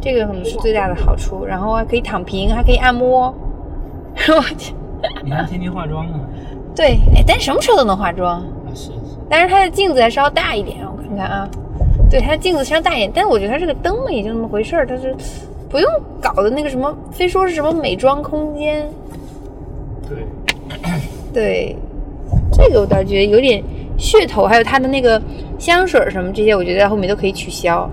[0.00, 3.34] 这个可能是最大的好处，然后还可以躺平，还可以按摩。
[4.28, 4.74] 我去，
[5.24, 6.20] 你还天天化妆呢？
[6.76, 8.44] 对，哎，但什么车都能化妆，啊，
[8.74, 8.92] 是是，
[9.28, 11.48] 但是它的镜子还稍大一点，我看看啊，
[12.10, 15.14] 对，它的镜子稍大一点，但是我觉得它这个灯嘛也就那么回事儿，它是
[15.68, 15.90] 不用
[16.20, 18.88] 搞的那个什么，非说是什么美妆空间，
[20.08, 20.18] 对，
[21.32, 21.76] 对，
[22.52, 23.62] 这个我倒觉得有点
[23.98, 25.20] 噱头，还有它的那个
[25.58, 27.88] 香水什么这些，我觉得在后面都可以取消。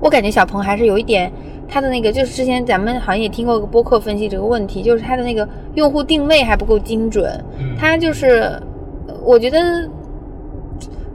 [0.00, 1.32] 我感觉小鹏还是有一点，
[1.66, 7.42] 他的那个就是之前咱们好像也听过个播客分析这个问题，就是他的那个用户定位还不够精准。
[7.58, 8.60] 嗯，它就是，
[9.06, 9.88] 呃我觉得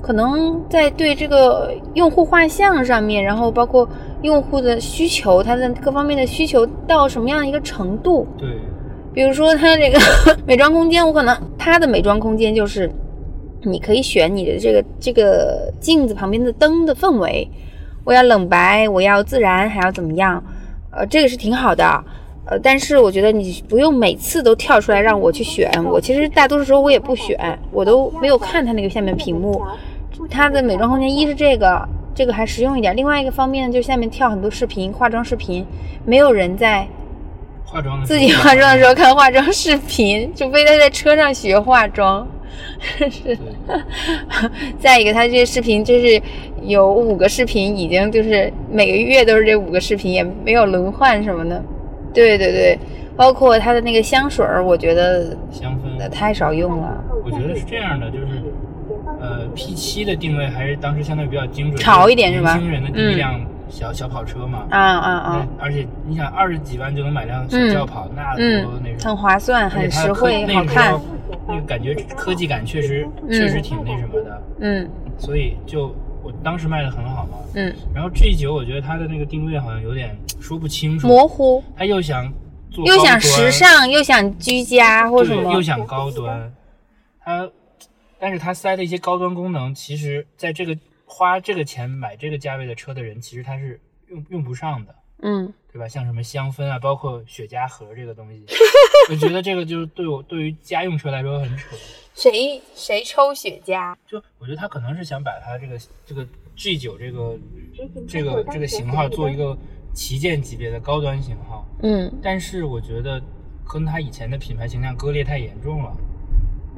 [0.02, 3.88] 可能在对这个用户画像上面，然后包括
[4.22, 8.47] 用户的需求，他的各方面的需求到什么样一个程度，对，
[9.13, 9.99] 比如说他这个
[10.45, 12.91] 美妆空间，我可能他的美妆空间就是
[13.63, 17.49] 你可以选你的这个这个镜子旁边的灯的氛围，
[18.03, 20.43] 我要冷白，我要自然，还要怎么样？
[20.91, 22.03] 呃，这个是挺好的。
[22.45, 27.38] 呃，但是我觉得你不用每次都跳出来让我去选，我其实大多数时候我也不选，
[27.72, 29.61] 我都没有看他那个下面屏幕。
[30.32, 35.66] 它的美妆空间一是这个，这个还实用一点，另外一个方面呢就下面跳很多视频，化妆视频，
[36.05, 36.88] 没有人在
[37.66, 42.28] 化妆自己化妆的时候看化妆视频， 除非他在车上学化妆。
[43.10, 43.38] 是，
[44.80, 46.22] 再一个，他这些视频就是
[46.64, 51.64] 有五个视频，已经就是每个月都是这五个视频，也没有轮换什么的。
[52.12, 52.78] 对对对，
[53.16, 57.03] 包括他的那个香水儿，我觉得香氛，太少用了。
[57.24, 58.26] 我觉得是这样的，就是
[59.20, 62.55] 呃，P 七的定位还是当时相对比较精准，潮一点是吧？
[62.55, 63.39] 年轻人的第一辆
[63.70, 64.65] 小小跑车嘛。
[64.70, 65.47] 啊啊啊！
[65.59, 70.99] 而且你想，二十几万就能买辆小轿跑，那多那很划算，很实惠，好看。
[71.47, 74.41] 那个感觉科技感确实确实挺那什么的。
[74.59, 74.89] 嗯。
[75.17, 75.93] 所以就
[76.24, 77.38] 我当时卖的很好嘛。
[77.55, 77.74] 嗯。
[77.93, 81.63] 然后 G 九，我觉得它的那个定位好像有点说不清楚，模糊。
[81.76, 82.32] 它又想
[82.72, 86.51] 做又想时尚，又想居家，或什么，又想高端。
[87.24, 87.47] 它，
[88.20, 94.95] 但是它塞的一些高端功能，其实在这个花这个钱买这个价位的车的人，其实他是用用不上的。
[95.22, 95.53] 嗯。
[95.72, 95.88] 对吧？
[95.88, 98.43] 像什么香氛啊，包括雪茄盒这个东西，
[99.11, 101.76] 我觉得这个就是对我对于家用车来说很扯。
[102.15, 103.95] 谁谁抽雪茄？
[104.07, 107.38] 就我觉得他可能是想把它这个这个 G 九这个
[108.07, 109.55] 这个这个型号做一个
[109.93, 111.63] 旗舰级别的高端型号。
[111.84, 112.11] 嗯。
[112.20, 113.22] 但是我觉得
[113.72, 115.97] 跟他以前的品牌形象割裂太严重了。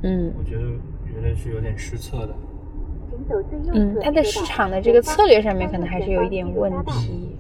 [0.04, 0.34] 嗯。
[0.38, 0.64] 我觉得
[1.12, 2.36] 觉得是有点失策的。
[3.74, 7.36] 嗯，它的市场的这个策略上面可能还是有一点问题。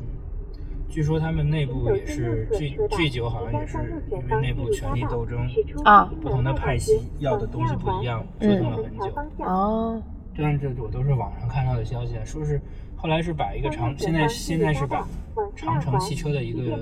[0.90, 3.78] 据说他们内部也是 G G 九，好像也是
[4.12, 5.50] 因为内部权力斗争
[5.86, 9.06] 啊，不同的派系要的东西不一样，折腾了很久。
[9.46, 10.04] 哦，
[10.36, 12.60] 这样这我都是网上看到的消息，说是
[12.98, 15.08] 后来是把一个长，现在现在是把
[15.56, 16.78] 长城汽车的一个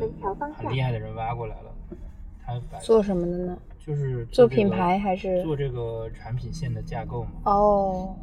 [0.58, 1.72] 很厉害的人挖过来了，
[2.44, 3.58] 他把做什么的呢？
[3.90, 7.32] 就是做品牌还是做这个产品线的架构嘛？
[7.46, 8.16] 哦，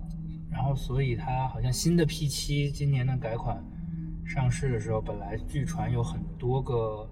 [0.48, 3.60] 然后所以它好像新的 P 七今年的改款。
[4.24, 7.08] 上市的时候，本来据传有很多个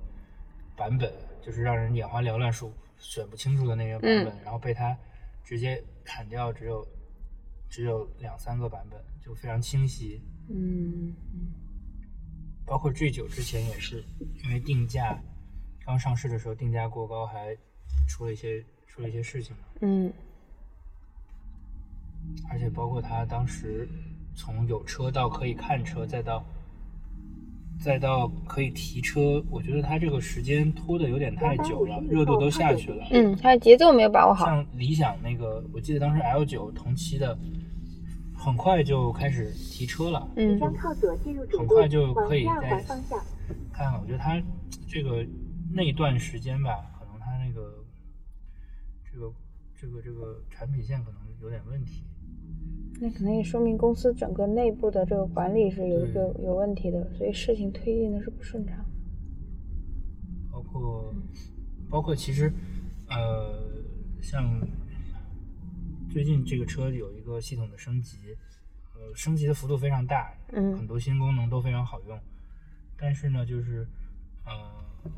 [0.77, 4.97] 版本，就是让人眼花缭乱、数选不清楚的那个版本，然后被它
[5.43, 6.87] 直接砍掉，只有
[7.69, 10.23] 只有两三个版本，就非常清晰。
[10.49, 11.13] 嗯，
[12.65, 14.05] 包括 G 九之前也是
[14.45, 15.21] 因为定价
[15.85, 17.57] 刚上市的时候定价过高，还
[18.09, 19.55] 出了一些出了一些事情。
[19.81, 20.13] 嗯，
[22.51, 23.89] 而且包括他当时
[24.35, 26.45] 从有车到可以看车，再到
[27.81, 33.05] 再到可以提车，我觉得他这个时间拖的有点太久了，热度都下去了。
[33.11, 34.47] 嗯，他的节奏没有把握好。
[34.47, 37.37] 像理想那个，我记得当时 L 九同期的，
[38.37, 40.27] 很快就开始提车了。
[40.37, 43.03] 嗯，很快就可以在看
[43.73, 44.01] 看。
[44.01, 44.41] 我觉得他
[44.89, 45.27] 这个
[45.73, 46.79] 那段时间吧，
[49.85, 52.05] 这个这个产品线可能有点问题。
[53.01, 58.83] 那可能也说明公司整个内部的这个管理是有一个有问题的，所以事情推进的是不顺畅。
[60.51, 61.15] 包括，
[61.91, 62.51] 包括其实，
[63.11, 63.63] 呃，
[64.23, 64.59] 像
[66.11, 68.17] 最近这个车有一个系统的升级，
[68.95, 72.19] 呃，升级的幅度非常大，嗯，很多新功能都非常好用。
[72.97, 73.87] 但是呢，就是，
[74.47, 75.11] 呃，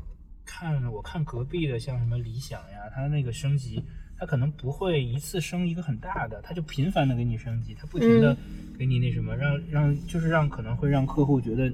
[0.43, 3.81] 看我看隔壁的像什么理想呀，它那个升级。
[4.19, 8.35] 它可能不会一次升一个很大的，它就频繁的给你升级，它不停的
[8.77, 11.71] 给你那什么，让让就是让可能会让客户觉得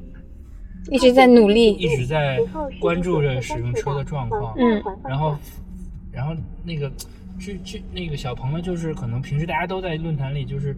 [0.92, 2.38] 一直在努力，一直在
[2.82, 5.38] 关注着使用车的状况，嗯，然后
[6.12, 6.36] 然后
[6.66, 6.92] 那个
[7.40, 10.76] 这这那个小鹏呢，就是可能平时大家都在论坛里就是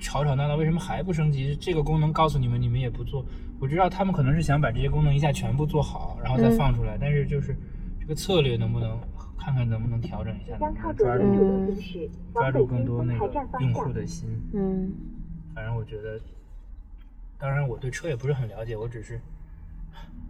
[0.00, 1.54] 吵吵闹闹，为什么还不升级？
[1.60, 3.24] 这个功能告诉你们，你们也不做。
[3.60, 7.56] 我知道他们可能是想把这些功能一下全部做好，然后再放出来，但是就是
[8.00, 8.98] 这个策略能不能？
[9.42, 11.26] 看看能不能调整一下，抓住
[12.34, 14.28] 抓住更多那个用户的心。
[14.52, 14.92] 嗯，
[15.54, 16.20] 反正我觉得，
[17.38, 19.18] 当然我对车也不是很了解，我只是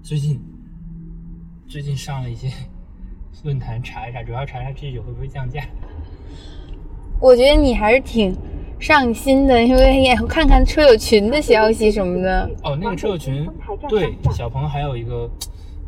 [0.00, 0.40] 最近
[1.66, 2.48] 最近上了一些
[3.42, 5.64] 论坛查一查，主要查查 G 九会不会降价。
[7.20, 8.34] 我觉得你还是挺
[8.78, 12.48] 上心的，因为也看看车友群的消息什么的。
[12.62, 13.46] 哦，那个车友群，
[13.88, 15.28] 对小鹏还有一个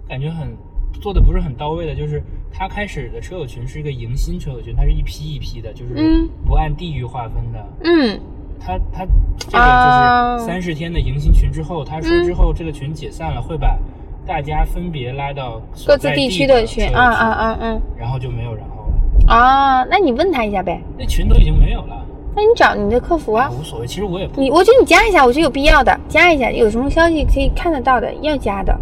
[0.09, 0.55] 感觉很。
[1.03, 2.23] 做的不是很到位的，就是
[2.53, 7.67] 他开始的车友群是一个迎新车友群，它是一批一批的，就是不按地域划分的。
[7.83, 8.21] 嗯，
[8.61, 9.05] 他他
[9.37, 13.77] 这个就是三十天的迎新群之后，他说之后这个群解散了，会把
[14.25, 19.35] 大家分别拉到各自地区的群啊啊啊嗯，然后就没有然后了。
[19.35, 20.81] 啊，那你问他一下呗。
[20.97, 22.07] 那群都已经没有了。
[22.37, 23.51] 那你找你的客服啊。
[23.51, 24.41] 无所谓，其实我也不。
[24.41, 28.79] 你我觉得你加一下，我觉得有必要的，加一下，有什么消息可以看得到的，要加的。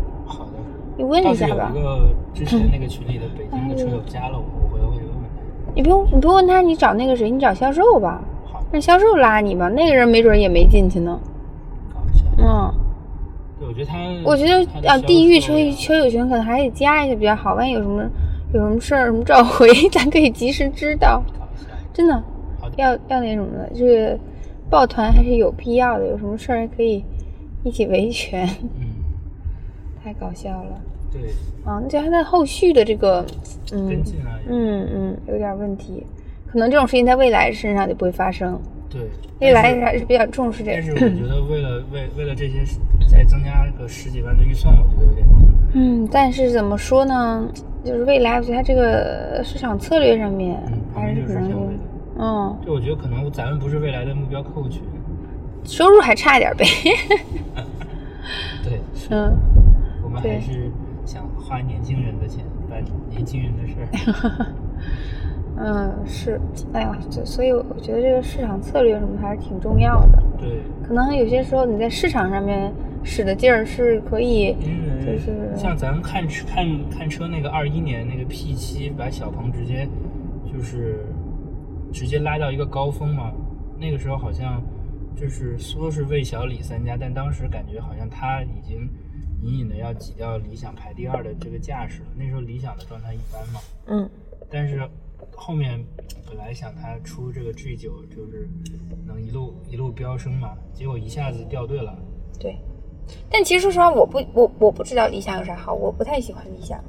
[1.01, 1.83] 你问一下吧有一。
[1.83, 5.25] 个之前那个群里的北京的车友加了我，我回头会问问
[5.75, 8.53] 你不用，你不用问他，你找那个谁，你找销售吧，他。
[8.53, 11.19] 好，让销售拉你吧，那个人没准也没进去呢。
[11.91, 12.25] 搞一下。
[12.37, 12.75] 嗯，
[13.59, 18.03] 对，我觉得他，我觉得啊，地域车车友群可能还得加一下比较好，万一有什么
[18.53, 21.23] 有什么事儿、什么召回，咱可以及时知道。
[21.95, 22.23] 真的的，
[22.77, 24.19] 要要那什么的，这个
[24.69, 27.03] 抱团还是有必要的，有什么事儿可以
[27.65, 28.47] 一起维权，
[28.79, 28.87] 嗯，
[30.05, 30.81] 太搞笑了。
[31.13, 31.21] 对，
[31.65, 33.25] 啊，那就他在后续的这个，
[33.73, 34.03] 嗯
[34.49, 36.07] 嗯嗯，有点问题，
[36.47, 38.61] 可能这种事情在未来身上就不会发生。
[38.89, 39.03] 对，
[39.41, 41.11] 未来还是比较重视这个但是我个。
[41.11, 42.65] 觉得为了为为了这些
[43.09, 45.27] 再增加个十几万的预算，我觉得有点。
[45.75, 47.49] 嗯，但是怎么说呢？
[47.85, 50.61] 就是未来，我觉得它这个市场策略上面
[50.95, 51.73] 还是可能。
[52.19, 54.83] 嗯，就我觉得可能咱们不是未来的目标客户群。
[55.65, 56.67] 收入还差一点呗。
[58.63, 58.81] 对，
[59.11, 59.33] 嗯，
[60.03, 60.71] 我们对还是
[61.11, 64.47] 想花年轻人的钱办年轻人的事儿。
[65.59, 66.41] 嗯，是，
[66.73, 70.23] 哎呀，这所以我觉得这个市场策略什么还是挺重要的。
[70.39, 74.55] 对，可能有些时候你在市场上面使的劲儿是可以，
[75.05, 79.89] 就是像咱们看车看看车那个二一年那个 P 七，把小鹏直接
[80.45, 81.05] 就是
[81.93, 83.33] 直接拉到一个高峰嘛。
[83.81, 84.63] 那个时候好像
[85.17, 88.89] 就是说是魏小李三家，但当时感觉好像他已经
[89.43, 92.09] 隐隐的要挤掉理想排第二的这个架势了。
[92.17, 94.09] 那时候理想的状态一般嘛，嗯
[94.51, 94.89] 但是
[95.37, 95.83] 后面
[96.27, 98.49] 本来想它出这个 G 九就是
[99.07, 101.97] 能一路一路飙升嘛，结果一下子掉队了。
[102.39, 102.57] 对。
[103.29, 106.83] 但其实说实话，我不我我不知道理想有啥好，我不太喜欢理想。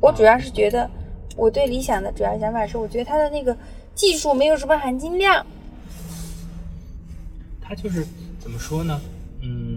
[0.00, 0.88] 我主要是觉得，
[1.36, 3.56] 我对理想的主要想法是，我觉得它的那个
[3.94, 5.44] 技术没有什么含金量。
[7.60, 8.06] 它就是
[8.38, 9.00] 怎么说呢？
[9.42, 9.75] 嗯，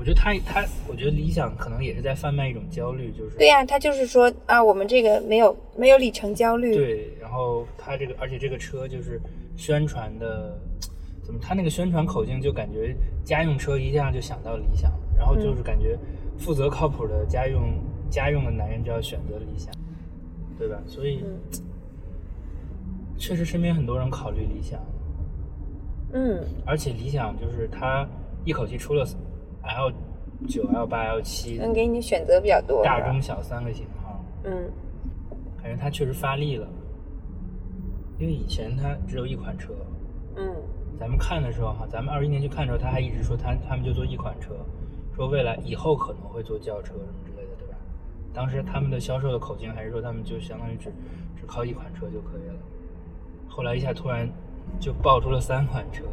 [0.00, 6.74] 我觉得他他，我觉得理想可能也是在贩卖一种焦虑，就是对呀、他就是说啊，我们这个没有没有里程焦虑。
[6.74, 9.20] 对然后他这个，而且这个车就是
[9.58, 10.58] 宣传的，
[11.22, 12.96] 怎么他那个宣传口径就感觉
[13.26, 15.98] 家用车一下就想到理想，然后就是感觉
[16.38, 17.74] 负责靠谱的家用
[18.08, 19.70] 家用的男人就要选择理想，
[20.58, 20.80] 对吧？
[20.86, 21.22] 所以、
[23.18, 24.80] 确实身边很多人考虑理想。
[26.12, 28.08] 嗯而且理想就是他
[28.46, 29.06] 一口气出了
[29.62, 29.92] L
[30.48, 32.82] 九、L 八、L 七，能给你选择比较多。
[32.82, 34.70] 大中小三个型号，嗯
[35.62, 36.66] 感觉它确实发力了。
[38.18, 39.72] 因为以前它只有一款车，
[40.36, 40.54] 嗯
[40.98, 44.54] 咱们看的时候哈，咱们二一年去看的时候，他还一直说他他们就做一款车，
[45.16, 47.74] 说未来以后可能会做轿车什么之类的，对吧？
[48.34, 50.92] 当时他们的销售的口径还是说他们就相当于只
[51.36, 52.54] 只靠一款车就可以了。
[53.48, 54.28] 后来一下突然
[54.78, 56.04] 就爆出了三款车，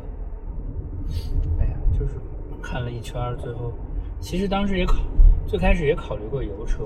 [1.59, 2.15] 哎呀，就是
[2.61, 3.71] 看了一圈，最后
[4.19, 4.95] 其实当时也考，
[5.45, 6.83] 最开始也考虑过油车。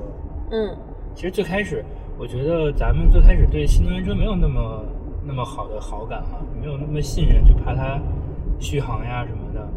[0.52, 0.76] 嗯
[1.14, 1.84] 其实最开始
[2.18, 4.86] 我觉得咱们最开始对新能源车没有那么
[5.26, 8.00] 那么好的好感啊、没有那么信任，就怕它
[8.60, 9.70] 续航呀什么的。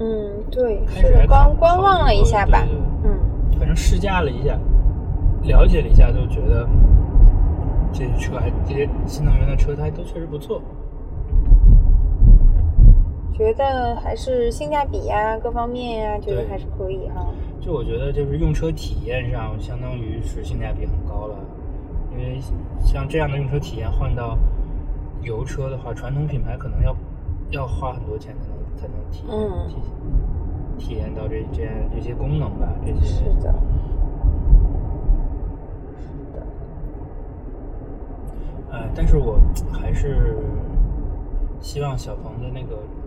[0.00, 2.68] 嗯，对，开始观观望了一下吧对。
[2.68, 4.58] 对对嗯反正试驾了一下，
[5.42, 6.66] 了解了一下，就觉得
[7.92, 10.62] 这些车还这些新能源的车它都确实不错。
[13.38, 17.24] 觉得还是性价比呀、各方面呀、觉得还是可以哈。
[17.60, 21.36] 就我觉得就是用车体验上，相当于是性价比很高了。
[22.10, 22.40] 因为
[22.84, 24.36] 像这样的用车体验换到
[25.22, 26.96] 油车的话，传统品牌可能要
[27.50, 29.76] 要花很多钱才能才能体验、嗯体
[30.78, 33.54] 体验到这这样这些功能吧，这些是的，
[38.70, 39.38] 呃，但是我
[39.72, 40.38] 还是
[41.60, 42.97] 希望小鹏的那个能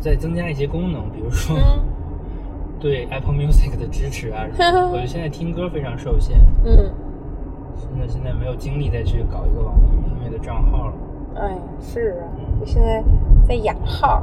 [0.00, 1.84] 再增加一些功能，比如说嗯
[2.80, 4.88] 对 Apple Music 的支持啊什么。
[4.90, 6.90] 我觉得现在听歌非常受限，嗯，
[7.76, 10.94] 真的现在没有精力再去搞一个网易云音乐的账号了。
[11.36, 12.24] 哎，是啊，
[12.58, 13.04] 就现在
[13.46, 14.22] 在养号。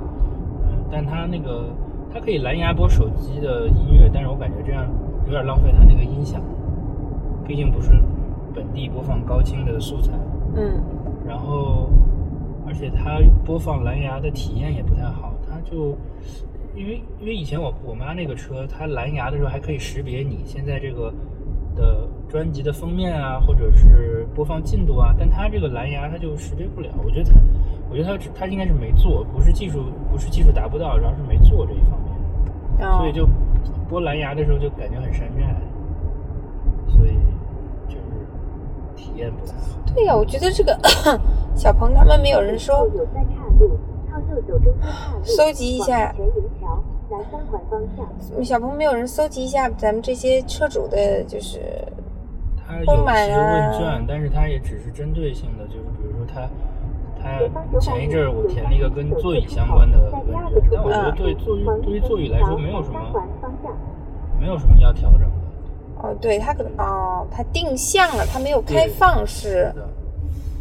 [0.63, 1.69] 嗯，但它那个
[2.11, 4.85] 它可以蓝牙播手机的音乐，但是我感觉这样
[5.25, 6.41] 有点浪费它那个音响，
[7.45, 7.91] 毕竟不是
[8.53, 10.11] 本地播放高清的素材。
[10.55, 10.81] 嗯
[11.27, 11.89] 然后，
[12.65, 15.26] 而且它播放蓝牙的体验也不太好，它
[15.69, 15.97] 就
[16.75, 21.13] 因为因为以前我我妈那个车，它蓝牙的时候还可以识别你现在这个
[21.75, 26.89] 的专辑的封面啊，或者是播放进度啊，但它这个蓝牙它就识别不了。
[27.03, 27.39] 我觉得它，
[27.89, 33.27] 我觉得它它应该是没做，不是技术不是技术达不到，然后是没做这一方面，哦所以就
[33.89, 35.55] 播蓝牙的时候就感觉很山寨，
[36.87, 37.17] 所以
[37.87, 38.01] 就是
[38.95, 39.79] 体验不太好。
[39.95, 40.77] 对呀、我觉得这个
[41.55, 42.87] 小鹏他们没有人说
[45.23, 46.13] 搜集一下。
[48.43, 51.59] 小鹏没有人搜集一下咱们这些车主的，就是
[52.57, 56.49] 他有不满些啊问卷，但是他也只是针对性的，就是比如说他
[57.21, 62.99] 他前一阵儿我填了一个跟座椅相关的问卷，但我觉得对座椅对于座椅来说没有什么
[64.39, 65.27] 没有什么要调整的。
[65.99, 69.73] 哦，对，他可能哦，他定向了，他没有开放式。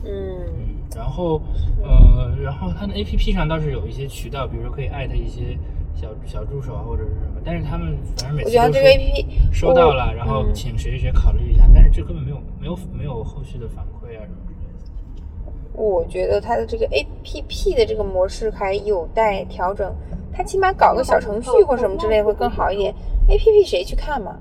[0.05, 0.46] 嗯，
[0.95, 1.41] 然后
[1.83, 5.59] 呃，然后它的 A P P 上倒是有一些渠道，比如说可以艾特一些
[5.95, 15.53] 小小助手啊，或者是什么，但是他们反正每次都我觉得这个 A P P 收到了，然后嗯请谁谁谁考虑一下，但是这根本没有没有没有后续的反馈啊什么之类的。
[15.75, 19.95] 我觉得它的这个 A P P 的这个模式还有待调整，
[20.33, 22.95] 它起码搞个小程序或什么之类会更好一点。
[23.29, 24.37] A P P 谁去看嘛？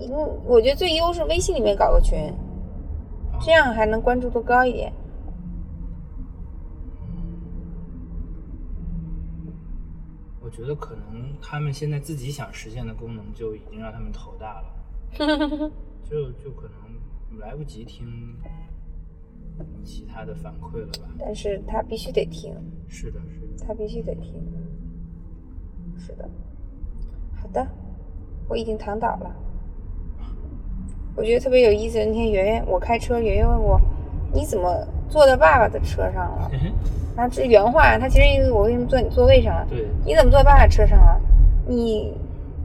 [0.00, 0.08] 嗯，
[0.46, 2.32] 我觉得最优是微信里面搞个群，
[3.40, 4.92] 这样还能关注度高一点。
[10.48, 14.68] 我觉得可能他们现在自己想实现的功能就已经让他们头大了，
[16.02, 18.34] 就就可能来不及听
[19.84, 21.14] 其他的反馈了吧？
[21.18, 22.54] 但是他必须得听，
[22.88, 23.66] 是的，是的。
[23.66, 24.42] 他必须得听。
[25.98, 26.26] 是的，
[27.36, 27.68] 好的，
[28.48, 29.36] 我已经躺倒了。
[31.14, 31.98] 我觉得特别有意思。
[31.98, 33.78] 那天圆圆，我开车，圆圆问我，
[34.32, 36.50] 你怎么坐到爸爸的车上了？
[37.16, 39.66] 然后这是原话，他其实意思我为什么坐你座位上了？
[39.68, 41.20] 对，你怎么坐爸爸车上了？
[41.66, 42.14] 你，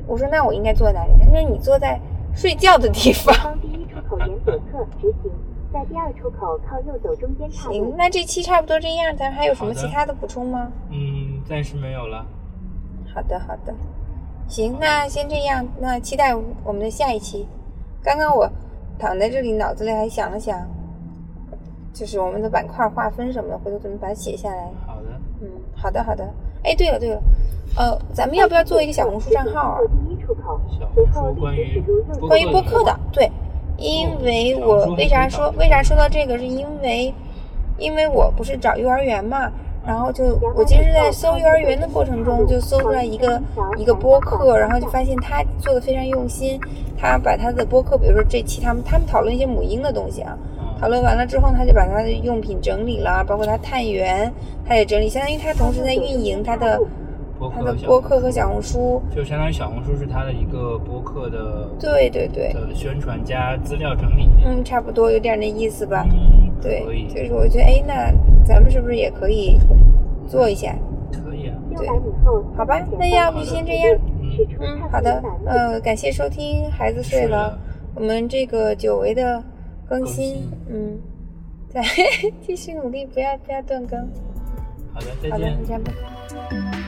[0.06, 1.12] 我说那我应该坐哪里？
[1.20, 2.00] 他说你坐在
[2.36, 3.36] 睡觉的地方。
[3.46, 5.32] 往第一出口沿左侧直行，
[5.74, 7.96] 在第二出口靠右走中间岔行，。
[7.98, 10.72] 那这期差不多这样，咱还有什么其他的补充吗？
[10.92, 12.26] 嗯，暂时没有了。
[13.14, 13.74] 好的，好的，
[14.48, 17.48] 行，那先这样，那期待我们的下一期。
[18.04, 18.50] 刚刚我
[19.00, 20.60] 躺在这里，脑子里还想了想，
[21.94, 24.70] 就是我们的板块划分什么的，回头咱们把它写下来。
[24.88, 25.10] 好的，
[25.42, 26.28] 嗯，好的，好的。
[26.64, 27.22] 哎，对了，对了，
[27.78, 29.80] 呃，咱们要不要做一个小红书账号啊
[32.28, 33.30] 关于播客的，对，
[33.78, 37.14] 因为我为啥说为啥说到这个，是因为
[37.78, 39.52] 因为我不是找幼儿园嘛，
[39.86, 43.42] 然后就我其实，在搜幼儿园的过程中，就搜出来一个
[43.78, 46.58] 一个播客，然后就发现他做的非常用心，
[46.98, 50.38] 他把他的播客，比如说这期他们他们讨论一些母婴的东西啊，
[50.84, 54.30] 讨论完了之后，他就把他的用品整理了，包括他探员，
[54.68, 56.78] 他也整理，相当于他同时在运营他的
[57.56, 64.28] 他的播客和小红书，就相当于小红书是他的一个播客的对对对，的宣传加资料整理。
[64.44, 66.06] 嗯，差不多有点那意思吧。
[66.12, 68.14] 嗯，对所以说我觉得，哎，那
[68.46, 69.58] 咱们是不是也可以
[70.28, 70.76] 做一下？
[71.14, 71.56] 可以啊。
[71.70, 73.98] 对600米后好吧，那要不先这样。
[74.60, 77.58] 嗯，好的呃，感谢收听，孩子睡了，
[77.96, 79.42] 我们这个久违的
[79.94, 81.00] 更更新新，嗯，
[81.70, 81.84] 再
[82.42, 84.00] 继续努力，不要不要断更。
[84.92, 85.66] 好的，再好的，见那。
[85.68, 86.80] 这样吧。